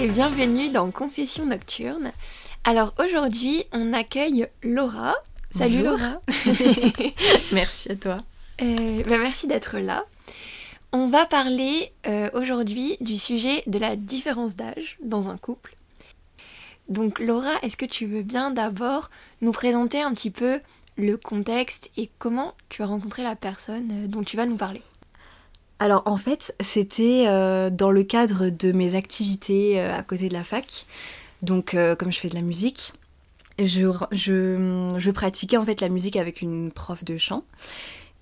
Et 0.00 0.06
bienvenue 0.06 0.70
dans 0.70 0.90
Confession 0.90 1.44
Nocturne. 1.44 2.12
Alors 2.64 2.94
aujourd'hui, 2.98 3.64
on 3.70 3.92
accueille 3.92 4.46
Laura. 4.62 5.14
Salut 5.50 5.82
Bonjour. 5.82 5.98
Laura. 5.98 6.22
Merci 7.52 7.92
à 7.92 7.96
toi. 7.96 8.18
Euh, 8.62 9.02
bah, 9.06 9.18
merci 9.18 9.46
d'être 9.46 9.78
là. 9.78 10.04
On 10.92 11.06
va 11.08 11.26
parler 11.26 11.92
euh, 12.06 12.30
aujourd'hui 12.32 12.96
du 13.02 13.18
sujet 13.18 13.62
de 13.66 13.78
la 13.78 13.94
différence 13.94 14.56
d'âge 14.56 14.96
dans 15.02 15.28
un 15.28 15.36
couple. 15.36 15.76
Donc 16.88 17.18
Laura, 17.18 17.52
est-ce 17.62 17.76
que 17.76 17.84
tu 17.84 18.06
veux 18.06 18.22
bien 18.22 18.52
d'abord 18.52 19.10
nous 19.42 19.52
présenter 19.52 20.00
un 20.00 20.14
petit 20.14 20.30
peu 20.30 20.60
le 20.96 21.18
contexte 21.18 21.90
et 21.98 22.08
comment 22.18 22.54
tu 22.70 22.80
as 22.82 22.86
rencontré 22.86 23.22
la 23.22 23.36
personne 23.36 23.90
euh, 23.92 24.06
dont 24.06 24.22
tu 24.22 24.38
vas 24.38 24.46
nous 24.46 24.56
parler? 24.56 24.80
Alors 25.80 26.02
en 26.04 26.18
fait, 26.18 26.54
c'était 26.60 27.24
euh, 27.26 27.70
dans 27.70 27.90
le 27.90 28.04
cadre 28.04 28.50
de 28.50 28.70
mes 28.70 28.94
activités 28.94 29.80
euh, 29.80 29.96
à 29.96 30.02
côté 30.02 30.28
de 30.28 30.34
la 30.34 30.44
fac. 30.44 30.84
Donc 31.40 31.72
euh, 31.72 31.96
comme 31.96 32.12
je 32.12 32.20
fais 32.20 32.28
de 32.28 32.34
la 32.34 32.42
musique, 32.42 32.92
je, 33.58 35.10
pratiquais 35.10 35.56
en 35.56 35.64
fait 35.64 35.80
la 35.80 35.88
musique 35.88 36.16
avec 36.16 36.42
une 36.42 36.70
prof 36.70 37.02
de 37.02 37.16
chant. 37.16 37.44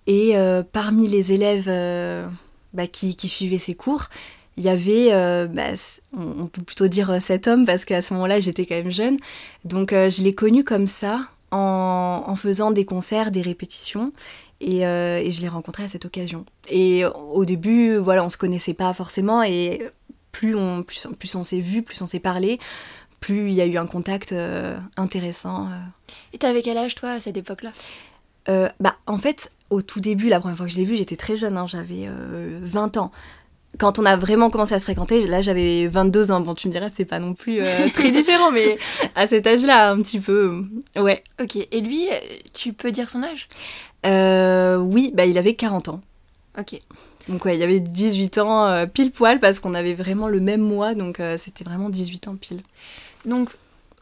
Et 0.07 0.35
parmi 0.73 1.07
les 1.07 1.33
élèves 1.33 1.67
bah, 2.73 2.87
qui, 2.87 3.15
suivaient 3.29 3.59
ces 3.59 3.75
cours, 3.75 4.09
il 4.57 4.65
y 4.65 4.71
avait, 4.71 5.11
bah, 5.49 5.75
on 6.17 6.47
peut 6.47 6.63
plutôt 6.63 6.89
dire 6.89 7.21
cet 7.21 7.47
homme 7.47 7.67
parce 7.67 7.85
qu'à 7.85 8.01
ce 8.01 8.15
moment-là 8.15 8.41
j'étais 8.41 8.65
quand 8.65 8.77
même 8.77 8.91
jeune. 8.91 9.19
Donc 9.67 9.91
je 9.91 10.23
l'ai 10.23 10.35
connu 10.35 10.65
comme 10.65 10.87
ça 10.87 11.29
en 11.51 12.35
faisant 12.37 12.71
des 12.71 12.87
concerts, 12.87 13.31
des 13.31 13.43
répétitions. 13.43 14.13
Et, 14.61 14.85
euh, 14.87 15.19
et 15.19 15.31
je 15.31 15.41
l'ai 15.41 15.49
rencontré 15.49 15.85
à 15.85 15.89
cette 15.89 16.05
occasion. 16.05 16.45
Et 16.69 17.05
au 17.05 17.45
début, 17.45 17.97
voilà, 17.97 18.25
on 18.25 18.29
se 18.29 18.37
connaissait 18.37 18.75
pas 18.75 18.93
forcément. 18.93 19.43
Et 19.43 19.89
plus 20.33 20.55
on, 20.57 20.83
plus, 20.83 21.07
on- 21.07 21.13
plus 21.15 21.35
on 21.37 21.45
s'est 21.45 21.61
vu, 21.61 21.83
plus 21.83 22.01
on 22.03 22.07
s'est 22.07 22.19
parlé, 22.21 22.59
plus 23.21 23.49
il 23.51 23.55
y 23.55 23.61
a 23.61 23.67
eu 23.67 23.77
un 23.77 23.87
contact 23.87 24.33
euh, 24.33 24.77
intéressant. 24.97 25.67
euh. 25.69 25.77
Et 26.33 26.39
t'avais 26.39 26.63
quel 26.63 26.77
âge 26.77 26.95
toi 26.97 27.11
à 27.13 27.21
cette 27.21 27.37
époque-là? 27.37 27.71
Euh, 28.49 28.69
bah, 28.81 28.97
en 29.07 29.19
fait, 29.19 29.53
au 29.71 29.83
tout 29.83 30.01
début, 30.01 30.29
la 30.29 30.41
première 30.41 30.57
fois 30.57 30.67
que 30.67 30.73
je 30.73 30.79
l'ai 30.79 30.85
vu, 30.85 30.97
j'étais 30.97 31.17
très 31.17 31.37
jeune, 31.37 31.57
hein, 31.57 31.67
j'avais 31.67 32.07
euh, 32.09 32.59
20 32.63 32.97
ans. 32.97 33.13
Quand 33.79 34.01
on 34.01 34.05
a 34.05 34.17
vraiment 34.17 34.51
commencé 34.51 34.75
à 34.75 34.79
se 34.81 34.85
fréquenter, 34.85 35.27
là 35.27 35.41
j'avais 35.41 35.87
22 35.87 36.33
ans. 36.33 36.41
Bon, 36.41 36.55
tu 36.55 36.67
me 36.67 36.73
diras, 36.73 36.89
c'est 36.89 37.05
pas 37.05 37.21
non 37.21 37.35
plus 37.35 37.61
euh, 37.63 37.89
très 37.95 38.11
différent, 38.11 38.51
mais 38.51 38.77
à 39.15 39.27
cet 39.27 39.47
âge-là, 39.47 39.91
un 39.91 40.03
petit 40.03 40.19
peu. 40.19 40.65
Ouais. 40.97 41.23
Ok, 41.41 41.57
et 41.57 41.81
lui, 41.81 42.09
euh, 42.09 42.17
tu 42.53 42.73
peux 42.73 42.91
dire 42.91 43.09
son 43.09 43.23
âge? 43.23 43.47
Euh, 44.05 44.77
oui, 44.77 45.13
bah, 45.15 45.27
il 45.27 45.39
avait 45.39 45.55
40 45.55 45.89
ans. 45.89 46.01
Ok. 46.59 46.81
Donc, 47.29 47.45
ouais, 47.45 47.57
il 47.57 47.63
avait 47.63 47.79
18 47.79 48.39
ans 48.39 48.67
euh, 48.67 48.87
pile 48.87 49.13
poil 49.13 49.39
parce 49.39 49.61
qu'on 49.61 49.75
avait 49.75 49.95
vraiment 49.95 50.29
le 50.29 50.41
même 50.41 50.63
mois, 50.63 50.95
donc 50.95 51.21
c'était 51.37 51.65
vraiment 51.65 51.91
18 51.91 52.29
ans 52.29 52.37
pile. 52.37 52.63
Donc, 53.27 53.51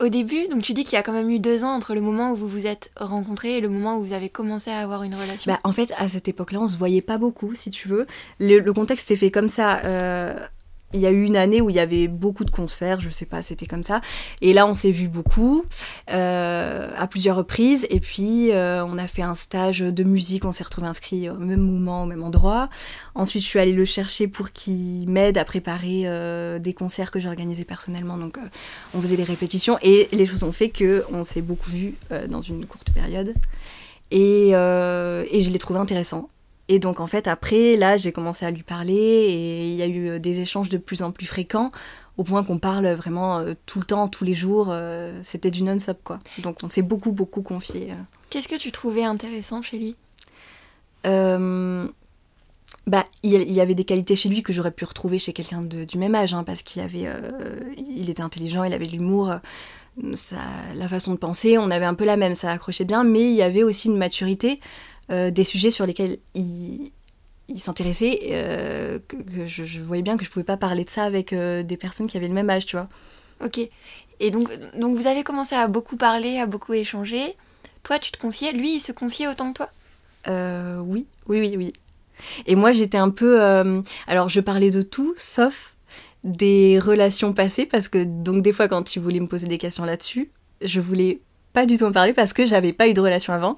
au 0.00 0.08
début, 0.08 0.48
donc 0.48 0.62
tu 0.62 0.72
dis 0.72 0.84
qu'il 0.84 0.94
y 0.94 0.97
a 0.97 1.02
quand 1.02 1.12
même 1.12 1.30
eu 1.30 1.39
deux 1.39 1.64
ans 1.64 1.75
entre 1.75 1.94
le 1.94 2.00
moment 2.00 2.33
où 2.33 2.36
vous 2.36 2.48
vous 2.48 2.66
êtes 2.66 2.91
rencontrés 2.97 3.56
et 3.56 3.61
le 3.61 3.69
moment 3.69 3.97
où 3.97 4.05
vous 4.05 4.12
avez 4.12 4.28
commencé 4.28 4.70
à 4.70 4.80
avoir 4.80 5.03
une 5.03 5.14
relation. 5.14 5.50
Bah, 5.50 5.61
en 5.64 5.72
fait, 5.72 5.92
à 5.97 6.08
cette 6.08 6.28
époque-là, 6.28 6.61
on 6.61 6.69
se 6.69 6.77
voyait 6.77 7.00
pas 7.00 7.19
beaucoup, 7.19 7.55
si 7.55 7.70
tu 7.70 7.88
veux. 7.88 8.06
Le, 8.38 8.61
contexte 8.72 9.08
s'est 9.08 9.16
fait 9.16 9.30
comme 9.30 9.48
ça. 9.48 9.80
euh, 9.84 10.34
il 10.97 11.02
y 11.02 11.06
a 11.06 11.11
eu 11.11 11.25
une 11.25 11.37
année 11.37 11.60
où 11.60 11.70
il 11.70 11.76
y 11.76 11.81
avait 11.81 12.09
beaucoup 12.09 12.44
de 12.44 12.50
concerts, 12.50 13.00
je 13.00 13.10
sais 13.10 13.26
pas, 13.26 13.43
c'était 13.43 13.66
comme 13.66 13.82
ça. 13.82 14.00
Et 14.41 14.53
là, 14.53 14.66
on 14.66 14.75
s'est 14.75 14.91
vu 14.91 15.09
beaucoup, 15.09 15.65
euh, 16.10 16.88
à 16.97 17.06
plusieurs 17.06 17.37
reprises. 17.37 17.87
Et 17.91 18.00
puis, 18.00 18.50
euh, 18.53 18.84
on 18.84 18.98
a 18.98 19.06
fait 19.06 19.22
un 19.22 19.34
stage 19.34 19.81
de 19.81 20.04
musique, 20.04 20.44
on 20.44 20.53
s'est 20.53 20.65
retrouvés 20.65 20.88
inscrits 20.88 21.28
au 21.28 21.37
même 21.37 21.60
moment, 21.60 22.03
au 22.03 22.06
même 22.06 22.22
endroit. 22.22 22.69
Ensuite, 23.15 23.43
je 23.43 23.48
suis 23.48 23.59
allée 23.59 23.72
le 23.72 23.84
chercher 23.84 24.26
pour 24.26 24.50
qu'il 24.50 25.09
m'aide 25.09 25.38
à 25.38 25.44
préparer 25.44 26.03
euh, 26.06 26.59
des 26.59 26.72
concerts 26.72 27.10
que 27.10 27.20
j'organisais 27.20 27.65
personnellement. 27.65 28.16
Donc, 28.16 28.38
on 28.94 29.00
faisait 29.00 29.16
des 29.16 29.25
répétitions. 29.25 29.78
Et 29.82 30.09
les 30.12 30.26
choses 30.26 30.43
ont 30.43 30.53
fait 30.53 30.70
que 30.70 31.04
on 31.12 31.22
s'est 31.22 31.43
beaucoup 31.43 31.70
vus 31.70 31.94
dans 32.28 32.41
une 32.41 32.65
courte 32.66 32.91
période. 32.93 33.34
Et 34.10 34.50
je 34.53 35.50
l'ai 35.50 35.59
trouvé 35.59 35.78
intéressant. 35.78 36.28
Et 36.69 36.78
donc 36.78 36.99
en 37.00 37.06
fait 37.06 37.28
après 37.28 37.77
là 37.77 37.97
j'ai 37.97 38.10
commencé 38.12 38.44
à 38.44 38.50
lui 38.50 38.62
parler 38.65 38.94
et 38.94 39.65
il 39.66 39.75
y 39.77 39.82
a 39.82 39.87
eu 39.87 40.09
euh, 40.09 40.19
des 40.19 40.41
échanges 40.41 40.69
de 40.69 40.78
plus 40.78 41.03
en 41.03 41.12
plus 41.12 41.27
fréquents 41.27 41.71
au 42.16 42.25
point 42.25 42.43
qu'on 42.43 42.59
parle 42.59 42.88
vraiment 42.94 43.38
euh, 43.38 43.54
tout 43.66 43.78
le 43.78 43.84
temps, 43.84 44.09
tous 44.09 44.25
les 44.25 44.34
jours. 44.34 44.69
euh, 44.71 45.21
C'était 45.22 45.50
du 45.50 45.62
non-stop 45.62 45.99
quoi. 46.03 46.19
Donc 46.38 46.59
on 46.65 46.69
s'est 46.69 46.82
beaucoup 46.82 47.12
beaucoup 47.12 47.43
confié. 47.43 47.93
Qu'est-ce 48.31 48.49
que 48.49 48.56
tu 48.59 48.72
trouvais 48.72 49.05
intéressant 49.05 49.62
chez 49.62 49.78
lui? 49.78 49.97
Euh, 51.06 51.87
bah, 52.88 53.06
il 53.22 53.31
y- 53.53 53.60
avait 53.60 53.75
des 53.76 53.84
qualités 53.84 54.16
chez 54.16 54.28
lui 54.28 54.43
que 54.43 54.53
j'aurais 54.53 54.72
pu 54.72 54.84
retrouver 54.84 55.19
chez 55.21 55.32
quelqu'un 55.32 55.60
du 55.60 55.99
même 55.99 56.15
âge, 56.16 56.34
hein, 56.34 56.43
parce 56.43 56.62
qu'il 56.62 56.82
avait, 56.82 57.06
il 57.78 58.10
était 58.10 58.22
intelligent, 58.22 58.65
il 58.65 58.72
avait 58.72 58.87
de 58.87 58.93
l'humour, 58.93 59.32
la 60.75 60.88
façon 60.88 61.12
de 61.12 61.16
penser, 61.16 61.59
on 61.59 61.71
avait 61.71 61.84
un 61.84 61.94
peu 61.94 62.05
la 62.05 62.16
même, 62.16 62.34
ça 62.34 62.50
accrochait 62.50 62.84
bien, 62.84 63.05
mais 63.05 63.22
il 63.22 63.34
y 63.34 63.43
avait 63.43 63.62
aussi 63.62 63.88
une 63.88 63.97
maturité, 63.97 64.60
euh, 65.11 65.31
des 65.31 65.44
sujets 65.44 65.71
sur 65.71 65.87
lesquels 65.87 66.19
il, 66.34 66.91
il 67.49 67.61
s'intéressait, 67.61 68.21
euh, 68.33 68.99
que, 69.06 69.17
que 69.17 69.47
je, 69.47 69.65
je 69.65 69.81
voyais 69.81 70.03
bien 70.03 70.17
que 70.17 70.25
je 70.25 70.31
pouvais 70.31 70.44
pas 70.44 70.56
parler 70.56 70.84
de 70.84 70.91
ça 70.91 71.05
avec 71.05 71.33
euh, 71.33 71.62
des 71.62 71.77
personnes 71.77 72.06
qui 72.06 72.17
avaient 72.17 72.28
le 72.28 72.34
même 72.34 72.50
âge, 72.50 72.67
tu 72.67 72.77
vois. 72.77 72.89
Ok. 73.44 73.61
Et 74.19 74.31
donc, 74.31 74.49
donc 74.78 74.97
vous 74.97 75.06
avez 75.06 75.22
commencé 75.22 75.55
à 75.55 75.69
beaucoup 75.69 75.97
parler, 75.97 76.39
à 76.39 76.47
beaucoup 76.47 76.72
échanger. 76.72 77.34
Toi, 77.83 77.99
tu 77.99 78.11
te 78.11 78.19
confiais, 78.19 78.53
lui, 78.53 78.77
il 78.77 78.81
se 78.81 78.93
confiait 78.93 79.28
autant 79.28 79.53
que 79.53 79.59
toi? 79.59 79.71
Oui, 80.28 81.06
oui, 81.28 81.41
oui, 81.41 81.55
oui. 81.56 81.73
Et 82.47 82.56
moi, 82.56 82.73
j'étais 82.73 82.99
un 82.99 83.11
peu. 83.11 83.41
alors, 84.09 84.28
je 84.28 84.41
parlais 84.41 84.71
de 84.71 84.83
tout, 84.83 85.15
sauf 85.17 85.77
des 86.25 86.81
relations 86.81 87.33
passées, 87.33 87.67
parce 87.67 87.88
que 87.88 88.03
donc 88.03 88.43
des 88.43 88.53
fois, 88.53 88.67
quand 88.67 88.97
il 88.97 89.00
voulait 89.00 89.21
me 89.21 89.28
poser 89.28 89.47
des 89.47 89.59
questions 89.59 89.84
là-dessus, 89.84 90.31
je 90.61 90.81
voulais 90.81 91.21
pas 91.56 91.65
du 91.67 91.78
tout 91.78 91.84
en 91.84 91.93
parler 91.93 92.12
parce 92.12 92.33
que 92.34 92.44
j'avais 92.44 92.72
pas 92.75 92.87
eu 92.87 92.93
de 92.94 93.00
relation 93.00 93.33
avant. 93.33 93.56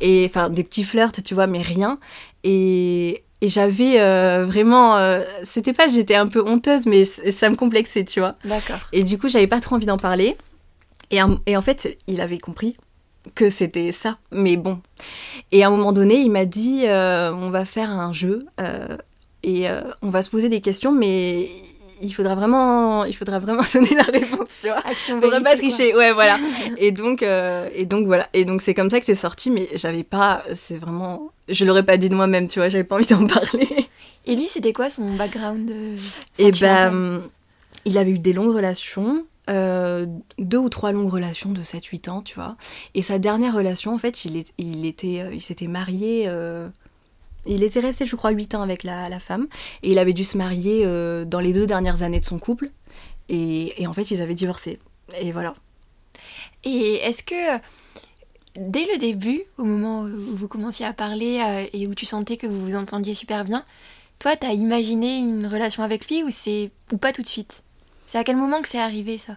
Et 0.00 0.24
enfin, 0.26 0.50
des 0.50 0.62
petits 0.64 0.84
flirts, 0.84 1.22
tu 1.24 1.34
vois, 1.34 1.46
mais 1.46 1.62
rien. 1.62 1.98
Et, 2.44 3.22
et 3.40 3.48
j'avais 3.48 4.00
euh, 4.00 4.44
vraiment. 4.46 4.96
euh, 4.98 5.22
C'était 5.44 5.72
pas, 5.72 5.88
j'étais 5.88 6.14
un 6.14 6.26
peu 6.28 6.42
honteuse, 6.46 6.84
mais 6.86 7.04
ça 7.06 7.48
me 7.50 7.56
complexait, 7.56 8.04
tu 8.04 8.20
vois. 8.20 8.34
D'accord. 8.44 8.80
Et 8.92 9.02
du 9.02 9.16
coup, 9.18 9.28
j'avais 9.28 9.46
pas 9.46 9.60
trop 9.60 9.76
envie 9.76 9.86
d'en 9.86 9.96
parler. 9.96 10.36
Et, 11.10 11.20
un- 11.20 11.40
et 11.46 11.56
en 11.56 11.62
fait, 11.62 11.96
il 12.06 12.20
avait 12.20 12.38
compris 12.38 12.76
que 13.34 13.48
c'était 13.50 13.92
ça. 13.92 14.18
Mais 14.30 14.56
bon. 14.58 14.80
Et 15.50 15.64
à 15.64 15.68
un 15.68 15.70
moment 15.70 15.92
donné, 15.92 16.16
il 16.20 16.30
m'a 16.30 16.44
dit 16.44 16.82
euh, 16.84 17.32
on 17.32 17.48
va 17.50 17.64
faire 17.64 17.90
un 17.90 18.12
jeu 18.12 18.44
et 19.42 19.66
on 20.02 20.10
va 20.10 20.20
se 20.22 20.28
poser 20.30 20.48
des 20.50 20.60
questions, 20.60 20.92
mais 20.92 21.48
il 22.02 22.12
faudra 22.12 22.34
vraiment, 22.34 23.04
il 23.04 23.14
faudra 23.14 23.38
vraiment 23.38 23.62
donner 23.74 23.94
la 23.94 24.02
réponse, 24.02 24.48
tu 24.60 24.68
vois. 24.68 24.78
Action 24.86 25.18
On 25.18 25.22
faudra 25.22 25.40
pas 25.40 25.56
tricher, 25.56 25.94
ouais, 25.94 26.12
voilà. 26.12 26.36
et 26.78 26.92
donc, 26.92 27.22
euh, 27.22 27.68
et 27.74 27.86
donc 27.86 28.06
voilà. 28.06 28.28
Et 28.34 28.44
donc 28.44 28.62
c'est 28.62 28.74
comme 28.74 28.90
ça 28.90 29.00
que 29.00 29.06
c'est 29.06 29.14
sorti, 29.14 29.50
mais 29.50 29.68
j'avais 29.74 30.04
pas, 30.04 30.42
c'est 30.52 30.78
vraiment, 30.78 31.30
je 31.48 31.64
l'aurais 31.64 31.84
pas 31.84 31.96
dit 31.96 32.08
de 32.08 32.14
moi-même, 32.14 32.48
tu 32.48 32.58
vois. 32.58 32.68
J'avais 32.68 32.84
pas 32.84 32.96
envie 32.96 33.06
d'en 33.06 33.26
parler. 33.38 33.68
Et 34.26 34.36
lui, 34.36 34.46
c'était 34.46 34.72
quoi 34.72 34.90
son 34.90 35.14
background 35.16 35.70
euh, 35.70 35.94
Et 36.38 36.52
sentimental 36.52 36.90
ben, 36.92 37.22
il 37.84 37.98
avait 37.98 38.10
eu 38.10 38.18
des 38.18 38.32
longues 38.32 38.54
relations, 38.54 39.24
euh, 39.48 40.06
deux 40.38 40.58
ou 40.58 40.68
trois 40.68 40.92
longues 40.92 41.10
relations 41.10 41.50
de 41.50 41.62
7-8 41.62 42.10
ans, 42.10 42.22
tu 42.22 42.34
vois. 42.34 42.56
Et 42.94 43.02
sa 43.02 43.18
dernière 43.18 43.54
relation, 43.54 43.94
en 43.94 43.98
fait, 43.98 44.24
il, 44.24 44.36
est, 44.36 44.52
il, 44.58 44.84
était, 44.84 45.22
euh, 45.22 45.34
il 45.34 45.40
s'était 45.40 45.68
marié. 45.68 46.24
euh, 46.28 46.68
il 47.48 47.62
était 47.62 47.80
resté, 47.80 48.06
je 48.06 48.14
crois, 48.16 48.30
8 48.30 48.54
ans 48.54 48.62
avec 48.62 48.82
la, 48.82 49.18
femme. 49.18 49.48
Et 49.82 49.90
il 49.90 49.98
avait 49.98 50.12
dû 50.12 50.24
se 50.24 50.36
marier 50.36 50.82
euh, 50.84 51.24
dans 51.24 51.40
les 51.40 51.52
deux 51.52 51.66
dernières 51.66 52.02
années 52.02 52.20
de 52.20 52.24
son 52.24 52.38
couple. 52.38 52.70
Et, 53.28 53.74
en 53.86 53.92
fait, 53.92 54.10
ils 54.10 54.22
avaient 54.22 54.34
divorcé. 54.34 54.78
Et 55.20 55.32
voilà. 55.32 55.54
Et 56.64 56.94
est-ce 56.96 57.22
que 57.22 57.60
dès 58.56 58.86
le 58.92 58.98
début, 58.98 59.42
au 59.56 59.64
moment 59.64 60.02
où 60.02 60.36
vous 60.36 60.48
commenciez 60.48 60.84
à 60.84 60.92
parler 60.92 61.40
euh, 61.44 61.66
et 61.72 61.86
où 61.86 61.94
tu 61.94 62.06
sentais 62.06 62.36
que 62.36 62.46
vous 62.46 62.60
vous 62.60 62.76
entendiez 62.76 63.14
super 63.14 63.44
bien, 63.44 63.64
toi, 64.18 64.36
t'as 64.36 64.52
imaginé 64.52 65.18
une 65.18 65.46
relation 65.46 65.82
avec 65.82 66.08
lui 66.08 66.22
ou 66.22 66.30
c'est 66.30 66.70
ou 66.92 66.96
pas 66.96 67.12
tout 67.12 67.22
de 67.22 67.28
suite? 67.28 67.62
C'est 68.06 68.18
à 68.18 68.24
quel 68.24 68.36
moment 68.36 68.60
que 68.60 68.68
c'est 68.68 68.80
arrivé 68.80 69.18
ça? 69.18 69.36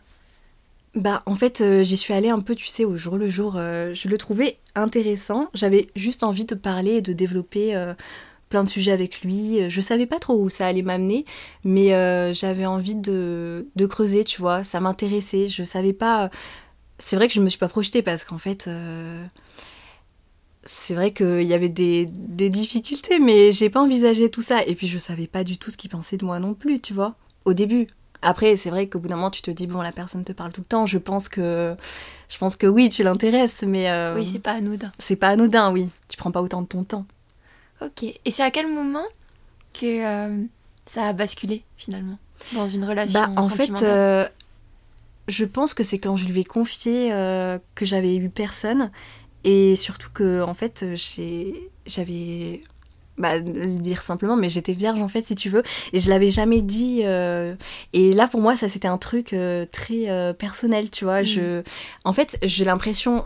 Bah, 0.95 1.23
en 1.25 1.35
fait, 1.35 1.61
euh, 1.61 1.83
j'y 1.83 1.95
suis 1.95 2.13
allée 2.13 2.29
un 2.29 2.41
peu, 2.41 2.53
tu 2.53 2.67
sais, 2.67 2.83
au 2.83 2.97
jour 2.97 3.17
le 3.17 3.29
jour. 3.29 3.55
euh, 3.55 3.93
je 3.93 4.09
le 4.09 4.17
trouvais 4.17 4.57
intéressant. 4.75 5.49
J'avais 5.53 5.87
juste 5.95 6.23
envie 6.23 6.45
de 6.45 6.55
parler 6.55 6.95
et 6.95 7.01
de 7.01 7.13
développer 7.13 7.75
euh, 7.75 7.93
plein 8.49 8.63
de 8.65 8.69
sujets 8.69 8.91
avec 8.91 9.21
lui. 9.21 9.69
Je 9.69 9.81
savais 9.81 10.05
pas 10.05 10.19
trop 10.19 10.35
où 10.35 10.49
ça 10.49 10.67
allait 10.67 10.81
m'amener, 10.81 11.25
mais 11.63 11.89
j'avais 12.33 12.65
envie 12.65 12.95
de, 12.95 13.65
creuser, 13.89 14.23
tu 14.25 14.41
vois. 14.41 14.63
Ça 14.63 14.79
m'intéressait. 14.81 15.47
Je 15.47 15.63
savais 15.63 15.93
pas. 15.93 16.29
C'est 16.99 17.15
vrai 17.15 17.27
que 17.27 17.33
je 17.33 17.41
me 17.41 17.47
suis 17.47 17.59
pas 17.59 17.69
projetée 17.69 18.01
parce 18.01 18.23
qu'en 18.25 18.37
fait. 18.37 18.69
C'est 20.63 20.93
vrai 20.93 21.11
qu'il 21.11 21.43
y 21.43 21.55
avait 21.55 21.69
des, 21.69 22.05
des 22.05 22.49
difficultés, 22.49 23.19
mais 23.19 23.51
j'ai 23.51 23.71
pas 23.71 23.81
envisagé 23.81 24.29
tout 24.29 24.43
ça. 24.43 24.63
Et 24.65 24.75
puis 24.75 24.87
je 24.87 24.99
savais 24.99 25.27
pas 25.27 25.43
du 25.43 25.57
tout 25.57 25.71
ce 25.71 25.77
qu'il 25.77 25.89
pensait 25.89 26.17
de 26.17 26.25
moi 26.25 26.39
non 26.39 26.53
plus, 26.53 26.79
tu 26.79 26.93
vois, 26.93 27.15
au 27.45 27.53
début. 27.53 27.87
Après, 28.21 28.55
c'est 28.55 28.69
vrai 28.69 28.87
qu'au 28.87 28.99
bout 28.99 29.07
d'un 29.07 29.15
moment, 29.15 29.31
tu 29.31 29.41
te 29.41 29.49
dis, 29.51 29.65
bon, 29.67 29.81
la 29.81 29.91
personne 29.91 30.23
te 30.23 30.31
parle 30.31 30.51
tout 30.51 30.61
le 30.61 30.65
temps. 30.65 30.85
Je 30.85 30.97
pense 30.99 31.27
que, 31.27 31.75
je 32.29 32.37
pense 32.37 32.55
que 32.55 32.67
oui, 32.67 32.89
tu 32.89 33.03
l'intéresses, 33.03 33.63
mais 33.63 33.89
euh, 33.89 34.15
Oui, 34.15 34.25
c'est 34.25 34.39
pas 34.39 34.51
anodin. 34.53 34.91
c'est 34.99 35.15
pas 35.15 35.29
anodin, 35.29 35.71
oui. 35.71 35.89
Tu 36.07 36.17
prends 36.17 36.31
pas 36.31 36.41
autant 36.41 36.61
de 36.61 36.67
ton 36.67 36.83
temps. 36.83 37.05
Ok. 37.81 38.03
Et 38.03 38.31
c'est 38.31 38.43
à 38.43 38.51
quel 38.51 38.71
moment 38.71 39.05
que 39.73 40.05
euh, 40.05 40.43
ça 40.85 41.05
a 41.07 41.13
basculé 41.13 41.63
finalement 41.77 42.19
dans 42.53 42.67
une 42.67 42.85
relation 42.85 43.19
Bah, 43.19 43.29
en 43.37 43.49
fait, 43.49 43.71
euh, 43.81 44.27
je 45.27 45.45
pense 45.45 45.73
que 45.73 45.81
c'est 45.83 45.97
quand 45.97 46.15
je 46.17 46.25
lui 46.25 46.41
ai 46.41 46.43
confié 46.43 47.09
que 47.73 47.85
j'avais 47.85 48.15
eu 48.15 48.29
personne 48.29 48.91
et 49.43 49.75
surtout 49.75 50.09
que 50.13 50.41
en 50.43 50.53
fait 50.53 50.85
j'avais 51.87 52.61
bah, 53.17 53.37
le 53.37 53.77
dire 53.77 54.01
simplement 54.01 54.35
mais 54.35 54.49
j'étais 54.49 54.73
vierge 54.73 54.99
en 54.99 55.07
fait 55.07 55.25
si 55.25 55.35
tu 55.35 55.49
veux 55.49 55.63
et 55.93 55.99
je 55.99 56.09
l'avais 56.09 56.31
jamais 56.31 56.61
dit 56.61 57.01
euh, 57.03 57.55
et 57.93 58.13
là 58.13 58.27
pour 58.27 58.41
moi 58.41 58.55
ça 58.55 58.69
c'était 58.69 58.87
un 58.87 58.97
truc 58.97 59.33
euh, 59.33 59.65
très 59.71 60.09
euh, 60.09 60.33
personnel 60.33 60.89
tu 60.89 61.03
vois 61.05 61.21
Mm. 61.21 61.25
je 61.25 61.61
en 62.05 62.13
fait 62.13 62.37
j'ai 62.41 62.65
l'impression 62.65 63.25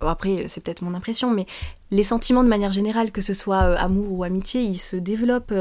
bon, 0.00 0.08
après 0.08 0.44
c'est 0.48 0.62
peut-être 0.62 0.82
mon 0.82 0.94
impression 0.94 1.30
mais 1.30 1.46
les 1.90 2.02
sentiments 2.02 2.44
de 2.44 2.48
manière 2.48 2.72
générale 2.72 3.10
que 3.10 3.20
ce 3.22 3.34
soit 3.34 3.58
amour 3.58 4.12
ou 4.12 4.22
amitié 4.22 4.62
ils 4.62 4.78
se 4.78 4.96
développent 4.96 5.54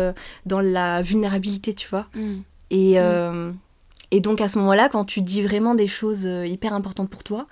dans 0.45 0.59
la 0.59 1.01
vulnérabilité 1.01 1.73
tu 1.73 1.87
vois 1.89 2.07
Mm. 2.13 2.41
et, 2.71 2.99
euh, 2.99 3.51
et 4.11 4.19
donc 4.19 4.41
à 4.41 4.49
ce 4.49 4.59
moment-là, 4.59 4.89
quand 4.89 5.05
tu 5.05 5.21
dis 5.21 5.41
vraiment 5.41 5.73
des 5.73 5.87
choses 5.87 6.25
hyper 6.45 6.73
importantes 6.73 7.09
pour 7.09 7.23
toi, 7.23 7.47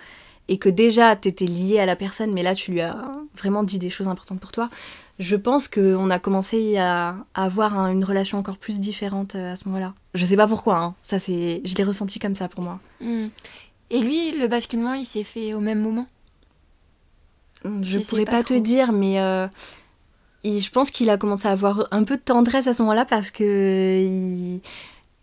et 0.49 0.57
que 0.57 0.67
déjà 0.67 1.15
t'étais 1.15 1.45
lié 1.45 1.79
à 1.79 1.85
la 1.85 1.95
personne, 1.95 2.33
mais 2.33 2.43
là 2.43 2.53
tu 2.53 2.71
lui 2.71 2.81
as 2.81 2.97
vraiment 3.37 3.63
dit 3.63 3.79
des 3.79 3.89
choses 3.89 4.07
importantes 4.09 4.39
pour 4.41 4.51
toi, 4.51 4.69
je 5.19 5.35
pense 5.35 5.67
qu'on 5.67 6.09
a 6.09 6.17
commencé 6.19 6.77
à, 6.77 7.15
à 7.33 7.43
avoir 7.43 7.77
un- 7.77 7.91
une 7.91 8.03
relation 8.05 8.37
encore 8.39 8.57
plus 8.57 8.79
différente 8.79 9.35
euh, 9.35 9.53
à 9.53 9.55
ce 9.55 9.67
moment-là. 9.67 9.93
Je 10.13 10.25
sais 10.25 10.37
pas 10.37 10.47
pourquoi, 10.47 10.77
hein. 10.77 10.95
ça 11.01 11.19
c'est, 11.19 11.61
je 11.65 11.75
l'ai 11.75 11.83
ressenti 11.83 12.19
comme 12.19 12.35
ça 12.35 12.47
pour 12.47 12.63
moi. 12.63 12.79
Mm. 13.01 13.27
Et 13.91 13.99
lui, 13.99 14.31
le 14.31 14.47
basculement, 14.47 14.93
il 14.93 15.05
s'est 15.05 15.23
fait 15.23 15.53
au 15.53 15.59
même 15.59 15.81
moment? 15.81 16.07
Je, 17.65 17.69
Je 17.81 17.99
sais 17.99 18.09
pourrais 18.09 18.25
pas 18.25 18.31
pas, 18.39 18.43
te 18.43 18.53
dire, 18.53 18.91
mais 18.93 19.19
euh, 19.19 19.47
il- 20.43 20.61
je 20.61 20.71
pense 20.71 20.91
qu'il 20.91 21.09
a 21.09 21.17
commencé 21.17 21.47
à 21.47 21.51
avoir 21.51 21.87
un 21.91 22.03
peu 22.03 22.15
de 22.15 22.21
tendresse 22.21 22.67
à 22.67 22.73
ce 22.73 22.81
moment-là 22.83 23.05
parce 23.05 23.31
que 23.31 23.97
il, 23.99 24.61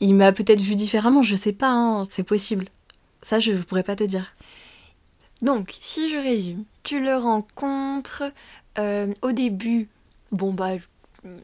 il 0.00 0.14
m'a 0.14 0.32
peut-être 0.32 0.60
vu 0.60 0.75
différemment, 0.75 1.22
je 1.22 1.34
sais 1.34 1.52
pas, 1.52 1.69
hein, 1.70 2.02
c'est 2.10 2.22
possible. 2.25 2.66
Ça, 3.22 3.38
je 3.40 3.52
pourrais 3.52 3.82
pas 3.82 3.96
te 3.96 4.04
dire. 4.04 4.34
Donc, 5.42 5.75
si 5.81 6.10
je 6.10 6.16
résume, 6.19 6.64
tu 6.82 7.00
le 7.02 7.16
rencontres 7.16 8.25
euh, 8.78 9.12
au 9.23 9.32
début, 9.32 9.88
bon 10.32 10.52
bah, 10.52 10.73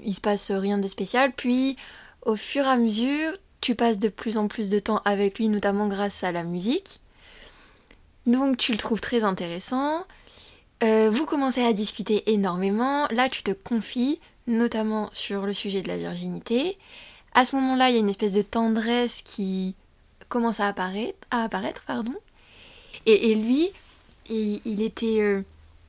il 0.05 0.15
se 0.15 0.21
passe 0.21 0.51
rien 0.51 0.79
de 0.79 0.89
spécial, 0.89 1.33
puis 1.33 1.77
au 2.25 2.37
fur 2.37 2.65
et 2.65 2.69
à 2.69 2.77
mesure, 2.77 3.33
tu 3.61 3.75
passes 3.75 3.99
de 3.99 4.09
plus 4.09 4.39
en 4.39 4.49
plus 4.49 4.71
de 4.71 4.79
temps 4.79 5.01
avec 5.05 5.39
lui, 5.39 5.49
notamment 5.49 5.87
grâce 5.87 6.25
à 6.25 6.33
la 6.33 6.45
musique. 6.45 7.01
Donc, 8.27 8.57
tu 8.57 8.73
le 8.73 8.79
trouves 8.79 9.01
très 9.01 9.25
intéressant. 9.25 10.05
Euh, 10.83 11.11
vous 11.11 11.27
commencez 11.27 11.63
à 11.65 11.73
discuter 11.73 12.33
énormément. 12.33 13.07
Là, 13.11 13.29
tu 13.29 13.43
te 13.43 13.53
confies, 13.53 14.21
notamment 14.47 15.11
sur 15.13 15.47
le 15.47 15.53
sujet 15.53 15.83
de 15.83 15.89
la 15.89 15.97
virginité. 15.97 16.79
À 17.35 17.45
ce 17.45 17.57
moment-là, 17.57 17.89
il 17.89 17.95
y 17.95 17.97
a 17.97 18.01
une 18.01 18.09
espèce 18.09 18.33
de 18.33 18.43
tendresse 18.43 19.23
qui 19.23 19.75
commence 20.29 20.61
à 20.61 20.69
apparaître, 20.69 21.19
à 21.31 21.45
apparaître 21.45 21.83
pardon. 21.87 22.15
Et, 23.07 23.35
lui, 23.35 23.71
il, 24.29 24.61
il 24.65 24.83
était. 24.83 25.21
euh, 25.21 25.43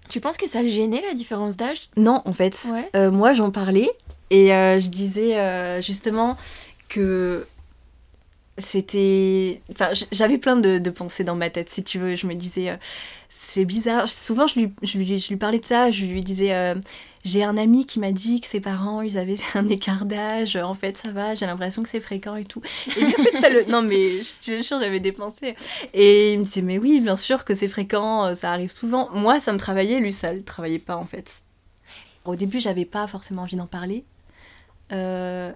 Tu 0.10 0.20
penses 0.20 0.38
que 0.38 0.48
ça 0.48 0.62
le 0.62 0.70
gênait 0.70 1.02
la 1.02 1.14
différence 1.14 1.58
d'âge? 1.58 1.90
Non, 1.98 2.22
en 2.26 2.34
fait, 2.34 2.60
Ouais. 2.72 2.90
euh, 2.96 3.10
moi 3.12 3.34
j'en 3.34 3.52
parlais 3.52 3.90
et 4.30 4.54
euh, 4.54 4.80
je 4.80 4.90
disais 4.90 5.38
euh, 5.38 5.82
justement 5.82 6.38
que 6.90 7.48
c'était. 8.58 9.62
Enfin, 9.72 9.90
j'avais 10.12 10.38
plein 10.38 10.56
de, 10.56 10.78
de 10.78 10.90
pensées 10.90 11.24
dans 11.24 11.36
ma 11.36 11.50
tête, 11.50 11.70
si 11.70 11.84
tu 11.84 11.98
veux. 12.00 12.16
Je 12.16 12.28
me 12.28 12.36
disais, 12.36 12.78
c'est 13.30 13.66
bizarre. 13.66 14.08
Souvent, 14.08 14.46
je 14.46 14.60
lui, 14.60 14.72
je, 14.84 14.98
lui, 14.98 15.18
je 15.20 15.30
lui 15.30 15.38
parlais 15.38 15.60
de 15.60 15.66
ça, 15.66 15.90
je 15.92 16.06
lui 16.06 16.22
disais. 16.22 16.76
J'ai 17.24 17.44
un 17.44 17.58
ami 17.58 17.86
qui 17.86 18.00
m'a 18.00 18.12
dit 18.12 18.42
que 18.42 18.48
ses 18.48 18.60
parents, 18.60 19.02
ils 19.02 19.18
avaient 19.18 19.38
un 19.56 19.68
écart 19.68 20.06
d'âge. 20.06 20.56
En 20.56 20.74
fait, 20.74 20.98
ça 20.98 21.12
va, 21.12 21.36
j'ai 21.36 21.46
l'impression 21.46 21.84
que 21.84 21.90
c'est 21.90 22.02
fréquent 22.02 22.36
et 22.36 22.46
tout. 22.46 22.62
Et 22.98 23.06
en 23.06 23.10
fait, 23.10 23.38
ça 23.40 23.50
le... 23.50 23.66
Non, 23.70 23.82
mais 23.82 24.22
je 24.22 24.40
te 24.40 24.62
jure, 24.62 24.80
j'avais 24.80 25.00
des 25.00 25.12
pensées. 25.12 25.56
Et 25.94 26.34
il 26.34 26.40
me 26.40 26.44
disait, 26.44 26.62
mais 26.62 26.78
oui, 26.78 27.00
bien 27.00 27.16
sûr 27.16 27.46
que 27.46 27.54
c'est 27.54 27.68
fréquent, 27.68 28.26
euh, 28.26 28.34
ça 28.34 28.52
arrive 28.52 28.72
souvent. 28.72 29.10
Moi, 29.14 29.40
ça 29.40 29.54
me 29.54 29.58
travaillait, 29.58 30.00
lui, 30.00 30.12
ça 30.12 30.34
le 30.34 30.44
travaillait 30.44 30.80
pas, 30.80 30.98
en 30.98 31.06
fait. 31.06 31.44
Au 32.26 32.36
début, 32.36 32.60
j'avais 32.60 32.86
pas 32.86 33.08
forcément 33.08 33.44
envie 33.44 33.58
d'en 33.58 33.68
parler. 33.68 34.06
Euh, 34.92 35.52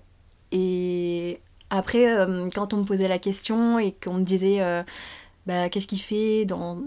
et 0.52 1.40
après, 1.70 2.18
euh, 2.18 2.48
quand 2.54 2.74
on 2.74 2.78
me 2.78 2.84
posait 2.84 3.08
la 3.08 3.20
question 3.20 3.80
et 3.80 3.92
qu'on 3.92 4.16
me 4.16 4.24
disait, 4.24 4.62
euh, 4.62 4.84
bah, 5.46 5.70
qu'est-ce 5.70 5.88
qu'il 5.88 6.02
fait, 6.02 6.46
dans 6.46 6.82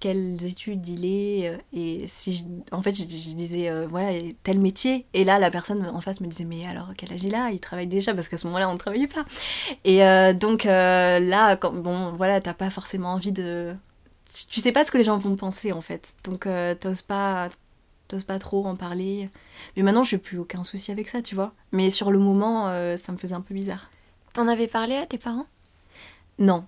quelles 0.00 0.42
études 0.44 0.86
il 0.88 1.04
est, 1.04 1.48
euh, 1.48 1.56
et 1.72 2.06
si 2.08 2.34
je- 2.34 2.44
en 2.74 2.82
fait, 2.82 2.92
je, 2.92 3.02
je 3.02 3.34
disais, 3.34 3.68
euh, 3.70 3.86
voilà, 3.88 4.18
tel 4.42 4.58
métier. 4.60 5.06
Et 5.14 5.24
là, 5.24 5.38
la 5.38 5.50
personne 5.50 5.86
en 5.86 6.00
face 6.00 6.20
me 6.20 6.26
disait, 6.26 6.44
mais 6.44 6.66
alors, 6.66 6.88
quel 6.96 7.12
âge 7.12 7.22
il 7.22 7.34
a? 7.34 7.50
Il 7.52 7.60
travaille 7.60 7.86
déjà, 7.86 8.14
parce 8.14 8.28
qu'à 8.28 8.38
ce 8.38 8.46
moment-là, 8.48 8.68
on 8.68 8.72
ne 8.74 8.78
travaillait 8.78 9.06
pas. 9.06 9.24
Et 9.84 10.04
euh, 10.04 10.32
donc, 10.32 10.66
euh, 10.66 11.20
là, 11.20 11.56
quand, 11.56 11.72
bon, 11.72 12.12
voilà, 12.12 12.40
t'as 12.40 12.54
pas 12.54 12.70
forcément 12.70 13.12
envie 13.14 13.32
de. 13.32 13.74
Tu, 14.34 14.46
tu 14.46 14.60
sais 14.60 14.72
pas 14.72 14.84
ce 14.84 14.90
que 14.90 14.98
les 14.98 15.04
gens 15.04 15.18
vont 15.18 15.36
penser, 15.36 15.72
en 15.72 15.80
fait. 15.82 16.14
Donc, 16.24 16.48
t'oses 16.80 17.02
pas 17.02 17.50
t'oses 18.08 18.24
pas 18.24 18.38
trop 18.40 18.66
en 18.66 18.76
parler. 18.76 19.30
Mais 19.76 19.82
maintenant, 19.84 20.04
j'ai 20.04 20.18
plus 20.18 20.38
aucun 20.38 20.64
souci 20.64 20.90
avec 20.92 21.08
ça, 21.08 21.22
tu 21.22 21.34
vois. 21.36 21.52
Mais 21.72 21.90
sur 21.90 22.10
le 22.10 22.18
moment, 22.18 22.66
ça 22.96 23.12
me 23.12 23.18
faisait 23.18 23.34
un 23.34 23.40
peu 23.40 23.54
bizarre. 23.54 23.90
T'en 24.32 24.48
avais 24.48 24.66
parlé 24.68 24.96
à 24.96 25.06
tes 25.06 25.18
parents? 25.18 25.46
Non. 26.38 26.64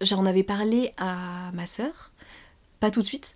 J'en 0.00 0.24
avais 0.26 0.42
parlé 0.42 0.92
à 0.96 1.50
ma 1.52 1.66
sœur, 1.66 2.12
pas 2.80 2.90
tout 2.90 3.02
de 3.02 3.06
suite. 3.06 3.34